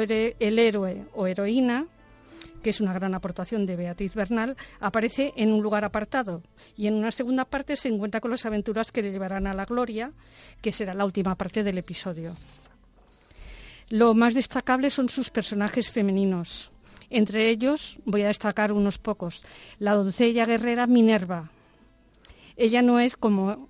héroe 0.59 1.05
o 1.15 1.27
heroína, 1.29 1.87
que 2.63 2.71
es 2.71 2.81
una 2.81 2.95
gran 2.95 3.15
aportación 3.15 3.67
de 3.67 3.77
Beatriz 3.77 4.15
Bernal, 4.15 4.57
aparece 4.81 5.35
en 5.37 5.53
un 5.53 5.63
lugar 5.63 5.85
apartado 5.85 6.43
y 6.75 6.89
en 6.89 6.95
una 6.95 7.13
segunda 7.13 7.45
parte 7.45 7.77
se 7.77 7.89
encuentra 7.89 8.21
con 8.21 8.31
las 8.31 8.47
aventuras 8.47 8.91
que 8.91 9.03
le 9.03 9.13
llevarán 9.13 9.47
a 9.47 9.55
la 9.55 9.67
gloria, 9.67 10.13
que 10.63 10.73
será 10.73 10.95
la 10.95 11.05
última 11.05 11.37
parte 11.37 11.63
del 11.63 11.79
episodio. 11.79 12.35
Lo 13.91 14.15
más 14.15 14.35
destacable 14.35 14.91
son 14.91 15.09
sus 15.11 15.31
personajes 15.31 15.91
femeninos. 15.91 16.73
Entre 17.11 17.51
ellos 17.51 17.99
voy 18.05 18.23
a 18.23 18.29
destacar 18.29 18.73
unos 18.73 18.99
pocos. 18.99 19.45
La 19.79 19.95
doncella 19.95 20.47
guerrera 20.47 20.87
Minerva. 20.87 21.51
Ella 22.57 22.81
no 22.81 22.99
es 22.99 23.17
como 23.17 23.69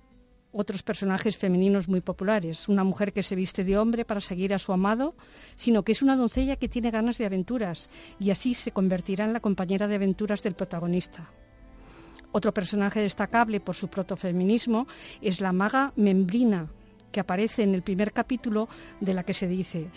otros 0.51 0.83
personajes 0.83 1.37
femeninos 1.37 1.87
muy 1.87 2.01
populares. 2.01 2.67
Una 2.67 2.83
mujer 2.83 3.13
que 3.13 3.23
se 3.23 3.35
viste 3.35 3.63
de 3.63 3.77
hombre 3.77 4.05
para 4.05 4.21
seguir 4.21 4.53
a 4.53 4.59
su 4.59 4.73
amado, 4.73 5.15
sino 5.55 5.83
que 5.83 5.91
es 5.91 6.01
una 6.01 6.15
doncella 6.15 6.55
que 6.55 6.69
tiene 6.69 6.91
ganas 6.91 7.17
de 7.17 7.25
aventuras 7.25 7.89
y 8.19 8.31
así 8.31 8.53
se 8.53 8.71
convertirá 8.71 9.25
en 9.25 9.33
la 9.33 9.39
compañera 9.39 9.87
de 9.87 9.95
aventuras 9.95 10.41
del 10.41 10.55
protagonista. 10.55 11.29
Otro 12.31 12.53
personaje 12.53 13.01
destacable 13.01 13.59
por 13.59 13.75
su 13.75 13.87
protofeminismo 13.87 14.87
es 15.21 15.41
la 15.41 15.53
maga 15.53 15.93
Membrina, 15.95 16.67
que 17.11 17.19
aparece 17.19 17.63
en 17.63 17.73
el 17.73 17.83
primer 17.83 18.11
capítulo 18.11 18.67
de 18.99 19.13
la 19.13 19.23
que 19.23 19.33
se 19.33 19.47
dice 19.47 19.89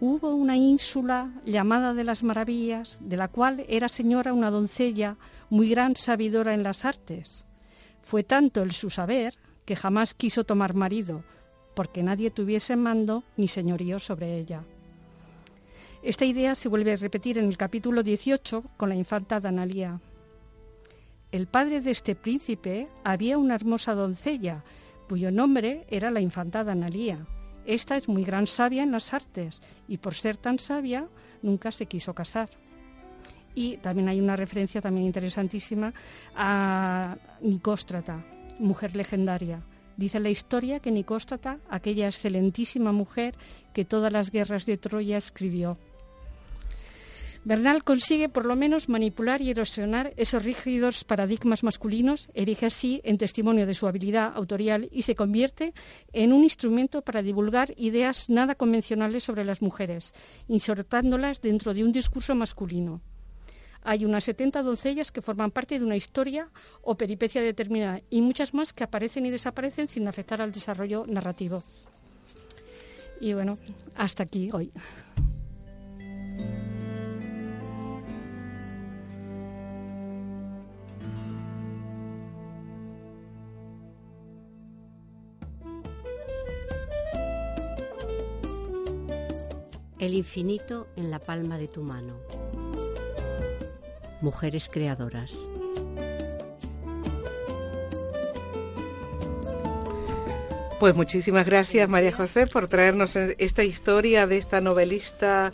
Hubo 0.00 0.34
una 0.34 0.56
ínsula 0.56 1.30
llamada 1.44 1.94
de 1.94 2.04
las 2.04 2.22
maravillas, 2.22 2.98
de 3.00 3.16
la 3.16 3.28
cual 3.28 3.64
era 3.68 3.88
señora 3.88 4.32
una 4.32 4.50
doncella 4.50 5.16
muy 5.50 5.70
gran 5.70 5.96
sabidora 5.96 6.52
en 6.52 6.62
las 6.62 6.84
artes. 6.84 7.46
Fue 8.02 8.24
tanto 8.24 8.62
el 8.62 8.72
su 8.72 8.90
saber 8.90 9.34
que 9.64 9.76
jamás 9.76 10.14
quiso 10.14 10.44
tomar 10.44 10.74
marido, 10.74 11.24
porque 11.74 12.02
nadie 12.02 12.30
tuviese 12.30 12.76
mando 12.76 13.24
ni 13.36 13.48
señorío 13.48 13.98
sobre 13.98 14.38
ella. 14.38 14.64
Esta 16.02 16.26
idea 16.26 16.54
se 16.54 16.68
vuelve 16.68 16.92
a 16.92 16.96
repetir 16.96 17.38
en 17.38 17.46
el 17.46 17.56
capítulo 17.56 18.02
18 18.02 18.62
con 18.76 18.88
la 18.90 18.94
infanta 18.94 19.40
Danalía. 19.40 20.00
El 21.32 21.46
padre 21.46 21.80
de 21.80 21.90
este 21.90 22.14
príncipe 22.14 22.88
había 23.02 23.38
una 23.38 23.54
hermosa 23.54 23.94
doncella, 23.94 24.62
cuyo 25.08 25.30
nombre 25.30 25.86
era 25.88 26.10
la 26.10 26.20
infanta 26.20 26.62
Danalía, 26.62 27.26
Esta 27.66 27.96
es 27.96 28.08
muy 28.08 28.24
gran 28.24 28.46
sabia 28.46 28.82
en 28.82 28.92
las 28.92 29.14
artes 29.14 29.62
y 29.88 29.96
por 29.96 30.12
ser 30.14 30.36
tan 30.36 30.58
sabia 30.58 31.08
nunca 31.40 31.72
se 31.72 31.86
quiso 31.86 32.14
casar. 32.14 32.50
Y 33.54 33.78
también 33.78 34.08
hay 34.08 34.20
una 34.20 34.36
referencia 34.36 34.82
también 34.82 35.06
interesantísima 35.06 35.94
a 36.34 37.16
Nicóstrata, 37.40 38.22
mujer 38.58 38.96
legendaria. 38.96 39.62
Dice 39.96 40.20
la 40.20 40.30
historia 40.30 40.80
que 40.80 40.90
Nicóstrata, 40.90 41.58
aquella 41.68 42.08
excelentísima 42.08 42.92
mujer 42.92 43.34
que 43.72 43.84
todas 43.84 44.12
las 44.12 44.30
guerras 44.30 44.66
de 44.66 44.76
Troya 44.76 45.16
escribió, 45.16 45.78
Bernal 47.46 47.84
consigue 47.84 48.30
por 48.30 48.46
lo 48.46 48.56
menos 48.56 48.88
manipular 48.88 49.42
y 49.42 49.50
erosionar 49.50 50.14
esos 50.16 50.42
rígidos 50.42 51.04
paradigmas 51.04 51.62
masculinos, 51.62 52.30
erige 52.32 52.64
así 52.64 53.02
en 53.04 53.18
testimonio 53.18 53.66
de 53.66 53.74
su 53.74 53.86
habilidad 53.86 54.32
autorial 54.34 54.88
y 54.90 55.02
se 55.02 55.14
convierte 55.14 55.74
en 56.14 56.32
un 56.32 56.42
instrumento 56.42 57.02
para 57.02 57.20
divulgar 57.20 57.74
ideas 57.76 58.30
nada 58.30 58.54
convencionales 58.54 59.24
sobre 59.24 59.44
las 59.44 59.60
mujeres, 59.60 60.14
insertándolas 60.48 61.42
dentro 61.42 61.74
de 61.74 61.84
un 61.84 61.92
discurso 61.92 62.34
masculino. 62.34 63.02
Hay 63.86 64.06
unas 64.06 64.24
70 64.24 64.62
doncellas 64.62 65.12
que 65.12 65.20
forman 65.20 65.50
parte 65.50 65.78
de 65.78 65.84
una 65.84 65.94
historia 65.94 66.48
o 66.80 66.96
peripecia 66.96 67.42
determinada 67.42 68.00
y 68.08 68.22
muchas 68.22 68.54
más 68.54 68.72
que 68.72 68.82
aparecen 68.82 69.26
y 69.26 69.30
desaparecen 69.30 69.88
sin 69.88 70.08
afectar 70.08 70.40
al 70.40 70.52
desarrollo 70.52 71.04
narrativo. 71.06 71.62
Y 73.20 73.34
bueno, 73.34 73.58
hasta 73.94 74.22
aquí 74.22 74.50
hoy. 74.52 74.72
El 89.98 90.14
infinito 90.14 90.88
en 90.96 91.10
la 91.10 91.18
palma 91.18 91.58
de 91.58 91.68
tu 91.68 91.82
mano. 91.82 92.14
Mujeres 94.24 94.70
creadoras. 94.72 95.50
Pues 100.80 100.96
muchísimas 100.96 101.44
gracias 101.44 101.86
María 101.90 102.10
José 102.10 102.46
por 102.46 102.68
traernos 102.68 103.16
esta 103.16 103.64
historia 103.64 104.26
de 104.26 104.38
esta 104.38 104.62
novelista 104.62 105.52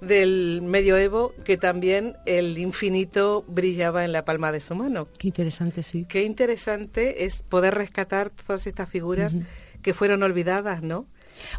del 0.00 0.62
medioevo 0.62 1.34
que 1.44 1.56
también 1.56 2.14
el 2.24 2.58
infinito 2.58 3.44
brillaba 3.48 4.04
en 4.04 4.12
la 4.12 4.24
palma 4.24 4.52
de 4.52 4.60
su 4.60 4.76
mano. 4.76 5.08
Qué 5.18 5.26
interesante, 5.26 5.82
sí. 5.82 6.06
Qué 6.08 6.22
interesante 6.22 7.24
es 7.24 7.42
poder 7.42 7.74
rescatar 7.74 8.30
todas 8.30 8.68
estas 8.68 8.88
figuras 8.88 9.36
que 9.82 9.94
fueron 9.94 10.22
olvidadas, 10.22 10.82
¿no? 10.82 11.06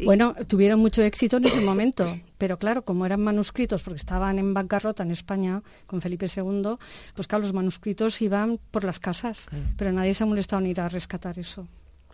Bueno, 0.04 0.34
tuvieron 0.46 0.80
mucho 0.80 1.02
éxito 1.02 1.36
en 1.36 1.46
ese 1.46 1.60
momento, 1.60 2.18
pero 2.38 2.58
claro, 2.58 2.84
como 2.84 3.06
eran 3.06 3.20
manuscritos, 3.20 3.82
porque 3.82 3.98
estaban 3.98 4.38
en 4.38 4.54
bancarrota 4.54 5.02
en 5.02 5.10
España 5.10 5.62
con 5.86 6.00
Felipe 6.00 6.26
II, 6.34 6.76
pues 7.14 7.28
claro, 7.28 7.42
los 7.42 7.52
manuscritos 7.52 8.20
iban 8.22 8.58
por 8.70 8.84
las 8.84 8.98
casas, 8.98 9.46
pero 9.76 9.92
nadie 9.92 10.14
se 10.14 10.24
ha 10.24 10.26
molestado 10.26 10.62
en 10.62 10.68
ir 10.68 10.80
a 10.80 10.88
rescatar 10.88 11.38
eso. 11.38 11.66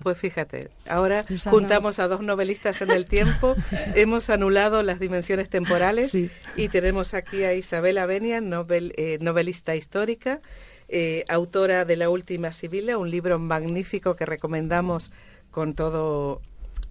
Pues 0.03 0.17
fíjate, 0.17 0.71
ahora 0.89 1.27
juntamos 1.45 1.99
a 1.99 2.09
dos 2.09 2.23
novelistas 2.23 2.81
en 2.81 2.91
el 2.91 3.05
tiempo, 3.05 3.55
hemos 3.95 4.31
anulado 4.31 4.83
las 4.83 4.99
dimensiones 4.99 5.51
temporales 5.51 6.17
y 6.57 6.69
tenemos 6.69 7.13
aquí 7.13 7.45
a 7.45 7.53
Isabela 7.53 8.07
Benia, 8.07 8.41
eh, 8.41 9.19
novelista 9.21 9.77
histórica, 9.77 10.41
eh, 10.89 11.25
autora 11.29 11.85
de 11.85 11.97
La 11.97 12.09
Última 12.09 12.51
Sibila, 12.51 12.97
un 12.97 13.11
libro 13.11 13.39
magnífico 13.39 14.17
que 14.17 14.25
recomendamos 14.25 15.13
con 15.51 15.75
todo 15.75 16.41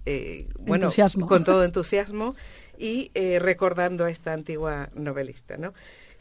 eh, 0.06 0.48
bueno, 0.58 0.90
con 1.26 1.44
todo 1.44 1.64
entusiasmo 1.64 2.34
y 2.78 3.10
eh, 3.14 3.38
recordando 3.38 4.04
a 4.04 4.10
esta 4.10 4.32
antigua 4.32 4.88
novelista, 4.94 5.56
¿no? 5.56 5.74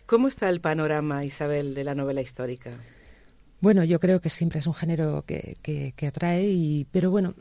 ¿Cómo 0.06 0.28
está 0.28 0.50
el 0.50 0.60
panorama, 0.60 1.24
Isabel, 1.24 1.74
de 1.74 1.84
la 1.84 1.96
novela 1.96 2.22
histórica? 2.22 2.72
Bueno, 3.62 3.84
yo 3.84 4.00
creo 4.00 4.22
que 4.22 4.30
siempre 4.30 4.60
es 4.60 4.68
un 4.68 4.74
género 4.74 5.24
que, 5.26 5.58
que, 5.62 6.08
atrae, 6.08 6.48
y, 6.48 6.88
pero 6.92 7.12
bueno, 7.12 7.36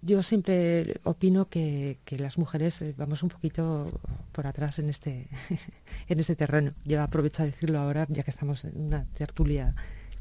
yo 0.00 0.22
siempre 0.22 1.00
opino 1.04 1.48
que, 1.48 1.98
que, 2.04 2.18
las 2.18 2.38
mujeres 2.38 2.80
eh, 2.80 2.94
vamos 2.96 3.22
un 3.22 3.28
poquito 3.28 3.84
por 4.32 4.46
atrás 4.46 4.78
en 4.78 4.88
este, 4.88 5.28
en 6.08 6.18
este 6.18 6.34
terreno. 6.34 6.72
Yo 6.84 7.02
aprovecho 7.02 7.42
a 7.42 7.46
decirlo 7.46 7.78
ahora, 7.78 8.06
ya 8.08 8.22
que 8.22 8.30
estamos 8.30 8.64
en 8.64 8.80
una 8.80 9.04
tertulia, 9.12 9.74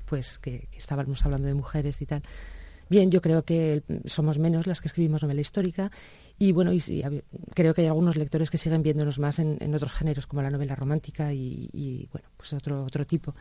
pues 0.06 0.40
que 0.40 0.68
estábamos 0.74 1.26
hablando 1.26 1.48
de 1.48 1.54
mujeres 1.54 2.02
y 2.02 2.06
tal. 2.06 2.22
Bien, 2.90 3.12
yo 3.12 3.22
creo 3.22 3.44
que 3.44 3.84
somos 4.06 4.40
menos 4.40 4.66
las 4.66 4.82
que 4.82 4.88
escribimos 4.88 5.22
novela 5.22 5.42
histórica 5.42 5.92
y 6.40 6.52
bueno, 6.54 6.74
y, 6.74 6.82
creo 7.54 7.76
que 7.76 7.82
hay 7.82 7.88
algunos 7.88 8.16
lectores 8.16 8.50
que 8.50 8.58
siguen 8.58 8.82
viéndonos 8.82 9.20
más 9.20 9.38
en, 9.38 9.76
otros 9.76 9.92
géneros 9.92 10.26
como 10.26 10.42
la 10.42 10.50
novela 10.50 10.76
romántica 10.76 11.32
y, 11.32 12.10
bueno, 12.12 12.28
pues 12.36 12.52
otro, 12.54 12.84
otro 12.84 13.06
tipo. 13.06 13.36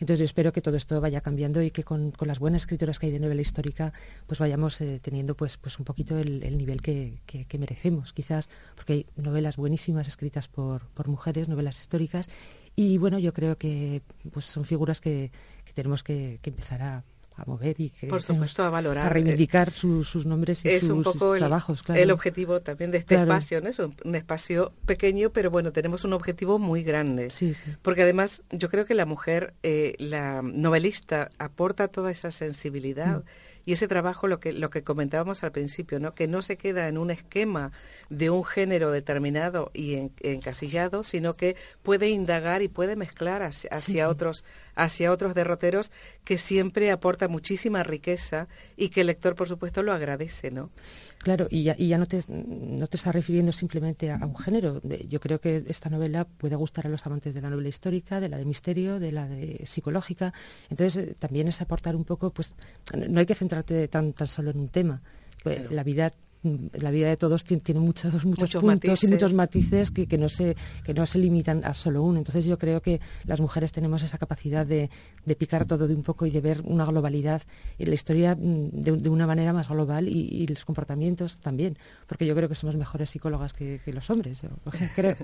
Entonces 0.00 0.20
yo 0.20 0.24
espero 0.24 0.50
que 0.50 0.62
todo 0.62 0.76
esto 0.76 0.98
vaya 1.00 1.20
cambiando 1.20 1.62
y 1.62 1.70
que 1.70 1.84
con, 1.84 2.14
las 2.20 2.38
buenas 2.38 2.62
escritoras 2.62 2.98
que 2.98 3.06
hay 3.06 3.12
de 3.12 3.20
novela 3.20 3.42
histórica 3.42 3.92
pues 4.26 4.40
vayamos 4.40 4.80
eh, 4.80 4.98
teniendo 5.00 5.36
pues, 5.36 5.58
pues 5.58 5.78
un 5.78 5.84
poquito 5.84 6.18
el, 6.18 6.56
nivel 6.56 6.80
que, 6.80 7.20
merecemos, 7.58 8.12
quizás, 8.12 8.48
porque 8.74 8.92
hay 8.94 9.06
novelas 9.16 9.56
buenísimas 9.56 10.08
escritas 10.08 10.48
por 10.48 11.06
mujeres, 11.06 11.48
novelas 11.48 11.78
históricas, 11.78 12.28
y 12.74 12.98
bueno, 12.98 13.18
yo 13.18 13.34
creo 13.34 13.56
que 13.56 14.02
pues 14.32 14.46
son 14.46 14.64
figuras 14.64 15.00
que, 15.00 15.30
tenemos 15.74 16.02
que 16.02 16.40
empezar 16.42 16.82
a 16.82 17.04
a 17.40 17.44
mover 17.46 17.80
y 17.80 17.90
que 17.90 18.06
por 18.06 18.22
supuesto 18.22 18.62
a 18.62 18.70
valorar 18.70 19.06
a 19.06 19.10
reivindicar 19.10 19.70
sus 19.70 20.26
nombres 20.26 20.64
y 20.64 20.68
es 20.68 20.82
sus 20.82 20.90
un 20.90 21.02
poco 21.02 21.36
trabajos 21.36 21.82
el, 21.94 22.10
objetivo 22.10 22.60
también 22.60 22.90
de 22.90 22.98
este 22.98 23.14
espacio 23.14 23.60
no 23.60 23.68
es 23.68 23.78
un, 23.78 24.14
espacio 24.14 24.72
pequeño 24.86 25.30
pero 25.30 25.50
bueno 25.50 25.72
tenemos 25.72 26.04
un 26.04 26.12
objetivo 26.12 26.58
muy 26.58 26.82
grande 26.82 27.30
sí, 27.30 27.54
sí. 27.54 27.72
porque 27.82 28.02
además 28.02 28.42
yo 28.50 28.68
creo 28.68 28.84
que 28.84 28.94
la 28.94 29.06
mujer 29.06 29.54
eh, 29.62 29.94
la 29.98 30.42
novelista 30.42 31.30
aporta 31.38 31.88
toda 31.88 32.10
esa 32.10 32.30
sensibilidad 32.30 33.18
mm. 33.18 33.49
Y 33.64 33.72
ese 33.72 33.88
trabajo 33.88 34.28
lo 34.28 34.40
que 34.40 34.52
lo 34.52 34.70
que 34.70 34.82
comentábamos 34.82 35.42
al 35.44 35.52
principio 35.52 36.00
no 36.00 36.14
que 36.14 36.28
no 36.28 36.42
se 36.42 36.56
queda 36.56 36.88
en 36.88 36.98
un 36.98 37.10
esquema 37.10 37.72
de 38.08 38.30
un 38.30 38.44
género 38.44 38.90
determinado 38.90 39.70
y 39.74 40.10
encasillado 40.20 41.02
sino 41.02 41.36
que 41.36 41.56
puede 41.82 42.08
indagar 42.08 42.62
y 42.62 42.68
puede 42.68 42.96
mezclar 42.96 43.42
hacia, 43.42 44.08
otros 44.08 44.44
hacia 44.74 45.12
otros 45.12 45.34
derroteros 45.34 45.92
que 46.24 46.38
siempre 46.38 46.90
aporta 46.90 47.28
muchísima 47.28 47.82
riqueza 47.82 48.48
y 48.76 48.88
que 48.88 49.02
el 49.02 49.08
lector, 49.08 49.34
por 49.34 49.48
supuesto, 49.48 49.82
lo 49.82 49.92
agradece, 49.92 50.50
¿no? 50.50 50.70
Claro, 51.18 51.48
y 51.50 51.64
ya, 51.64 51.74
y 51.76 51.88
ya 51.88 51.98
no, 51.98 52.06
te, 52.06 52.22
no 52.28 52.86
te 52.86 52.96
estás 52.96 53.14
refiriendo 53.14 53.52
simplemente 53.52 54.10
a, 54.10 54.24
un 54.24 54.36
género. 54.36 54.80
Yo 55.06 55.20
creo 55.20 55.38
que 55.38 55.64
esta 55.68 55.90
novela 55.90 56.24
puede 56.24 56.56
gustar 56.56 56.86
a 56.86 56.88
los 56.88 57.04
amantes 57.04 57.34
de 57.34 57.42
la 57.42 57.50
novela 57.50 57.68
histórica, 57.68 58.20
de 58.20 58.30
la 58.30 58.38
de 58.38 58.46
misterio, 58.46 58.98
de 58.98 59.12
la 59.12 59.28
de 59.28 59.62
psicológica. 59.66 60.32
Entonces, 60.70 60.96
eh, 60.96 61.14
también 61.18 61.48
es 61.48 61.60
aportar 61.60 61.94
un 61.94 62.04
poco, 62.04 62.30
pues, 62.30 62.54
no 62.94 63.20
hay 63.20 63.26
que 63.26 63.34
centrarte 63.34 63.49
tan, 63.88 64.12
tan 64.12 64.28
solo 64.28 64.50
en 64.50 64.58
un 64.58 64.68
tema. 64.68 65.02
Pues, 65.42 65.70
la 65.70 65.82
vida 65.82 66.12
la 66.42 66.90
vida 66.90 67.08
de 67.08 67.16
todos 67.16 67.44
tiene, 67.44 67.80
muchos, 67.80 68.24
muchos, 68.24 68.54
puntos 68.54 69.04
y 69.04 69.08
muchos 69.08 69.34
matices 69.34 69.90
que, 69.90 70.06
que, 70.06 70.16
no 70.16 70.28
se, 70.28 70.56
que 70.84 70.94
no 70.94 71.04
se 71.06 71.18
limitan 71.18 71.64
a 71.64 71.74
solo 71.74 72.02
uno. 72.02 72.18
Entonces 72.18 72.46
yo 72.46 72.58
creo 72.58 72.80
que 72.80 73.00
las 73.24 73.40
mujeres 73.40 73.72
tenemos 73.72 74.02
esa 74.02 74.18
capacidad 74.18 74.66
de, 74.66 74.90
de 75.24 75.34
picar 75.36 75.66
todo 75.66 75.86
de 75.86 75.94
un 75.94 76.02
poco 76.02 76.26
y 76.26 76.30
de 76.30 76.40
ver 76.40 76.62
una 76.64 76.84
globalidad 76.84 77.42
en 77.78 77.88
la 77.88 77.94
historia 77.94 78.34
mm, 78.34 78.70
de, 78.72 78.92
de 78.92 79.08
una 79.08 79.26
manera 79.26 79.52
más 79.52 79.68
global 79.68 80.08
y, 80.08 80.46
los 80.50 80.64
comportamientos 80.64 81.38
también, 81.38 81.78
porque 82.08 82.26
yo 82.26 82.34
creo 82.34 82.48
que 82.48 82.54
somos 82.54 82.74
mejores 82.74 83.10
psicólogas 83.10 83.52
que, 83.52 83.80
los 83.86 84.08
hombres, 84.10 84.40
creo. 84.96 85.16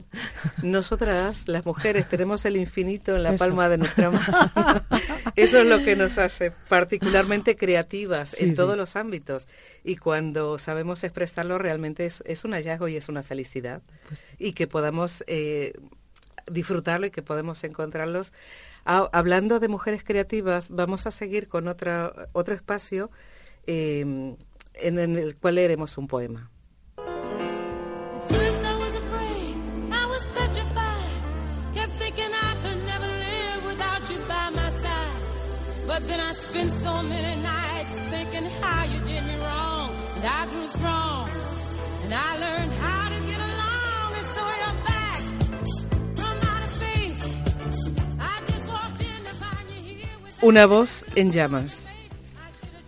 Nosotras, 0.62 1.48
las 1.48 1.64
mujeres, 1.66 2.08
tenemos 2.08 2.44
el 2.44 2.56
infinito 2.56 3.16
en 3.16 3.22
la 3.22 3.34
palma 3.36 3.68
de 3.68 3.78
nuestra 3.78 4.10
mano. 4.10 4.82
Eso 5.36 5.60
es 5.60 5.66
lo 5.66 5.82
que 5.82 5.96
nos 5.96 6.18
hace 6.18 6.52
particularmente 6.68 7.56
creativas 7.56 8.40
en 8.40 8.54
todos 8.54 8.76
los 8.76 8.96
ámbitos. 8.96 9.48
Y 9.84 9.96
cuando 9.96 10.58
sabemos 10.58 11.04
expresarlo 11.06 11.58
realmente 11.58 12.06
es, 12.06 12.22
es 12.26 12.44
un 12.44 12.52
hallazgo 12.52 12.88
y 12.88 12.96
es 12.96 13.08
una 13.08 13.22
felicidad. 13.22 13.82
Pues 14.08 14.22
y 14.38 14.52
que 14.52 14.66
podamos 14.66 15.24
eh, 15.26 15.72
disfrutarlo 16.50 17.06
y 17.06 17.10
que 17.10 17.22
podemos 17.22 17.62
encontrarlos. 17.64 18.32
hablando 18.84 19.58
de 19.58 19.68
mujeres 19.68 20.04
creativas, 20.04 20.70
vamos 20.70 21.06
a 21.06 21.10
seguir 21.10 21.48
con 21.48 21.68
otra, 21.68 22.28
otro 22.32 22.54
espacio 22.54 23.10
em, 23.66 24.36
en, 24.74 24.98
el 24.98 25.36
cual 25.36 25.56
leeremos 25.56 25.98
un 25.98 26.06
poema. 26.06 26.50
Una 50.42 50.66
voz 50.66 51.06
en 51.14 51.32
llamas. 51.32 51.86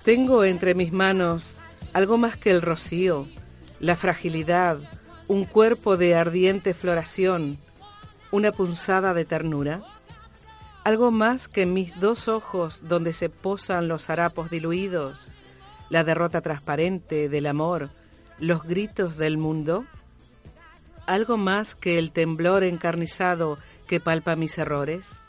Tengo 0.04 0.44
entre 0.44 0.74
mis 0.74 0.92
manos 0.92 1.58
algo 1.94 2.18
más 2.18 2.36
que 2.36 2.50
el 2.50 2.60
rocío, 2.60 3.26
la 3.80 3.96
fragilidad, 3.96 4.78
un 5.28 5.46
cuerpo 5.46 5.96
de 5.96 6.14
ardiente 6.14 6.74
floración, 6.74 7.56
una 8.32 8.52
punzada 8.52 9.14
de 9.14 9.24
ternura? 9.24 9.80
Algo 10.84 11.10
más 11.10 11.48
que 11.48 11.64
mis 11.64 11.98
dos 11.98 12.28
ojos 12.28 12.80
donde 12.82 13.14
se 13.14 13.30
posan 13.30 13.88
los 13.88 14.10
harapos 14.10 14.50
diluidos, 14.50 15.32
la 15.88 16.04
derrota 16.04 16.42
transparente 16.42 17.30
del 17.30 17.46
amor, 17.46 17.88
los 18.38 18.62
gritos 18.64 19.16
del 19.16 19.38
mundo? 19.38 19.86
¿Algo 21.06 21.38
más 21.38 21.74
que 21.74 21.98
el 21.98 22.10
temblor 22.10 22.62
encarnizado 22.62 23.58
que 23.86 24.00
palpa 24.00 24.36
mis 24.36 24.58
errores? 24.58 25.22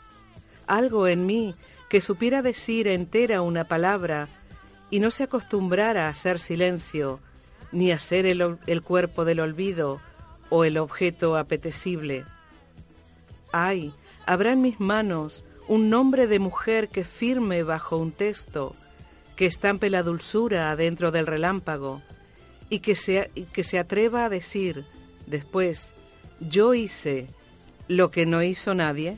¿Algo 0.66 1.08
en 1.08 1.24
mí 1.24 1.54
que 1.90 2.00
supiera 2.00 2.40
decir 2.40 2.86
entera 2.86 3.42
una 3.42 3.64
palabra 3.64 4.28
y 4.90 5.00
no 5.00 5.10
se 5.10 5.24
acostumbrara 5.24 6.06
a 6.06 6.10
hacer 6.10 6.38
silencio, 6.38 7.18
ni 7.72 7.90
a 7.90 7.98
ser 7.98 8.26
el, 8.26 8.82
cuerpo 8.82 9.24
del 9.24 9.40
olvido 9.40 10.00
o 10.50 10.64
el 10.64 10.78
objeto 10.78 11.36
apetecible? 11.36 12.24
Ay, 13.50 13.92
habrá 14.24 14.52
en 14.52 14.62
mis 14.62 14.78
manos 14.78 15.44
un 15.66 15.90
nombre 15.90 16.28
de 16.28 16.38
mujer 16.38 16.88
que 16.88 17.04
firme 17.04 17.64
bajo 17.64 17.96
un 17.96 18.12
texto, 18.12 18.76
que 19.34 19.46
estampe 19.46 19.90
la 19.90 20.04
dulzura 20.04 20.70
adentro 20.70 21.10
del 21.10 21.26
relámpago 21.26 22.02
y 22.68 22.78
que 22.78 22.94
se, 22.94 23.32
que 23.52 23.64
se 23.64 23.80
atreva 23.80 24.26
a 24.26 24.28
decir 24.28 24.84
después, 25.26 25.90
yo 26.38 26.72
hice 26.72 27.26
lo 27.88 28.12
que 28.12 28.26
no 28.26 28.44
hizo 28.44 28.76
nadie? 28.76 29.16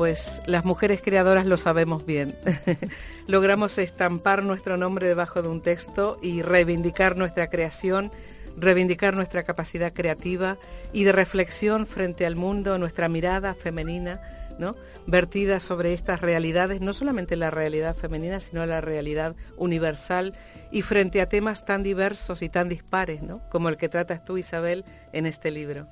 Pues 0.00 0.40
las 0.46 0.64
mujeres 0.64 1.02
creadoras 1.02 1.44
lo 1.44 1.58
sabemos 1.58 2.06
bien. 2.06 2.34
Logramos 3.26 3.76
estampar 3.76 4.42
nuestro 4.42 4.78
nombre 4.78 5.06
debajo 5.06 5.42
de 5.42 5.48
un 5.48 5.60
texto 5.60 6.18
y 6.22 6.40
reivindicar 6.40 7.18
nuestra 7.18 7.50
creación 7.50 8.10
reivindicar 8.56 9.14
nuestra 9.14 9.42
capacidad 9.42 9.92
creativa 9.92 10.56
y 10.94 11.04
de 11.04 11.12
reflexión 11.12 11.86
frente 11.86 12.24
al 12.24 12.34
mundo, 12.34 12.78
nuestra 12.78 13.10
mirada 13.10 13.54
femenina, 13.54 14.22
¿no? 14.58 14.74
vertida 15.06 15.60
sobre 15.60 15.92
estas 15.92 16.20
realidades, 16.20 16.80
no 16.80 16.94
solamente 16.94 17.36
la 17.36 17.50
realidad 17.50 17.94
femenina, 17.94 18.40
sino 18.40 18.64
la 18.64 18.80
realidad 18.80 19.36
universal 19.56 20.34
y 20.70 20.80
frente 20.80 21.20
a 21.20 21.28
temas 21.28 21.66
tan 21.66 21.82
diversos 21.82 22.40
y 22.40 22.48
tan 22.48 22.70
dispares, 22.70 23.22
¿no? 23.22 23.42
como 23.50 23.68
el 23.68 23.76
que 23.76 23.90
tratas 23.90 24.24
tú, 24.24 24.38
Isabel, 24.38 24.84
en 25.12 25.26
este 25.26 25.50
libro. 25.50 25.86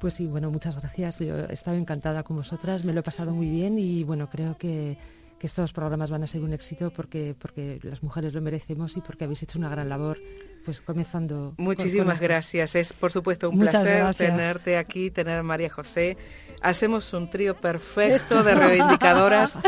Pues 0.00 0.14
sí, 0.14 0.26
bueno, 0.26 0.50
muchas 0.50 0.76
gracias. 0.76 1.18
Yo 1.18 1.36
he 1.38 1.52
estado 1.52 1.76
encantada 1.76 2.22
con 2.22 2.36
vosotras, 2.36 2.84
me 2.84 2.92
lo 2.92 3.00
he 3.00 3.02
pasado 3.02 3.32
muy 3.32 3.50
bien 3.50 3.78
y 3.78 4.02
bueno, 4.02 4.28
creo 4.30 4.56
que 4.56 4.96
que 5.40 5.46
estos 5.46 5.72
programas 5.72 6.10
van 6.10 6.22
a 6.22 6.26
ser 6.26 6.42
un 6.42 6.52
éxito 6.52 6.90
porque, 6.90 7.34
porque 7.36 7.80
las 7.82 8.02
mujeres 8.02 8.34
lo 8.34 8.42
merecemos 8.42 8.98
y 8.98 9.00
porque 9.00 9.24
habéis 9.24 9.42
hecho 9.42 9.58
una 9.58 9.70
gran 9.70 9.88
labor 9.88 10.18
pues 10.64 10.80
comenzando. 10.80 11.54
Muchísimas 11.56 12.20
gracias. 12.20 12.74
Es 12.74 12.92
por 12.92 13.10
supuesto 13.10 13.48
un 13.50 13.58
placer 13.58 14.14
tenerte 14.14 14.76
aquí, 14.76 15.10
tener 15.10 15.38
a 15.38 15.42
María 15.42 15.70
José. 15.70 16.16
Hacemos 16.62 17.12
un 17.14 17.30
trío 17.30 17.56
perfecto 17.56 18.42
de 18.44 18.54
reivindicadoras, 18.54 19.58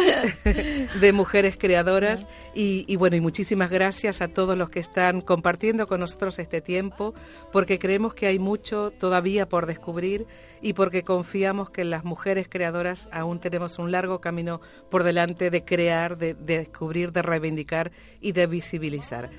de 1.00 1.12
mujeres 1.12 1.56
creadoras. 1.58 2.26
Y, 2.54 2.84
y, 2.86 2.96
bueno, 2.96 3.16
y 3.16 3.20
muchísimas 3.20 3.70
gracias 3.70 4.20
a 4.20 4.28
todos 4.28 4.56
los 4.58 4.68
que 4.68 4.80
están 4.80 5.22
compartiendo 5.22 5.86
con 5.86 6.00
nosotros 6.00 6.38
este 6.38 6.60
tiempo, 6.60 7.14
porque 7.50 7.78
creemos 7.78 8.14
que 8.14 8.26
hay 8.26 8.38
mucho 8.38 8.90
todavía 8.90 9.48
por 9.48 9.66
descubrir 9.66 10.26
y 10.60 10.74
porque 10.74 11.02
confiamos 11.02 11.70
que 11.70 11.84
las 11.84 12.04
mujeres 12.04 12.46
creadoras 12.48 13.08
aún 13.10 13.40
tenemos 13.40 13.78
un 13.78 13.90
largo 13.90 14.20
camino 14.20 14.60
por 14.90 15.02
delante 15.02 15.50
de 15.50 15.64
crear, 15.64 16.18
de, 16.18 16.34
de 16.34 16.58
descubrir, 16.58 17.12
de 17.12 17.22
reivindicar 17.22 17.90
y 18.20 18.32
de 18.32 18.46
visibilizar. 18.46 19.30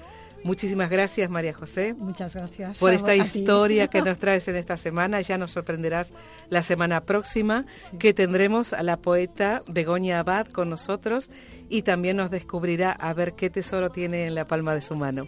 Muchísimas 0.43 0.89
gracias, 0.89 1.29
María 1.29 1.53
José. 1.53 1.93
Muchas 1.93 2.35
gracias. 2.35 2.77
Por 2.79 2.93
esta 2.93 3.15
historia 3.15 3.87
que 3.87 4.01
nos 4.01 4.17
traes 4.19 4.47
en 4.47 4.55
esta 4.55 4.77
semana. 4.77 5.21
Ya 5.21 5.37
nos 5.37 5.51
sorprenderás 5.51 6.11
la 6.49 6.63
semana 6.63 7.05
próxima 7.05 7.65
que 7.99 8.13
tendremos 8.13 8.73
a 8.73 8.83
la 8.83 8.97
poeta 8.97 9.63
Begoña 9.67 10.19
Abad 10.19 10.47
con 10.47 10.69
nosotros 10.69 11.31
y 11.69 11.83
también 11.83 12.17
nos 12.17 12.29
descubrirá 12.29 12.91
a 12.91 13.13
ver 13.13 13.33
qué 13.33 13.49
tesoro 13.49 13.89
tiene 13.89 14.25
en 14.25 14.35
la 14.35 14.45
palma 14.47 14.75
de 14.75 14.81
su 14.81 14.95
mano. 14.95 15.27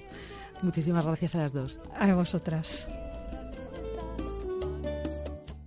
Muchísimas 0.61 1.05
gracias 1.05 1.35
a 1.35 1.39
las 1.39 1.53
dos. 1.53 1.79
A 1.95 2.13
vosotras. 2.13 2.89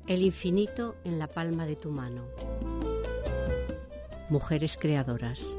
El 0.07 0.23
infinito 0.23 0.97
en 1.05 1.19
la 1.19 1.27
palma 1.27 1.67
de 1.67 1.77
tu 1.77 1.91
mano. 1.91 2.25
Mujeres 4.31 4.79
creadoras. 4.79 5.59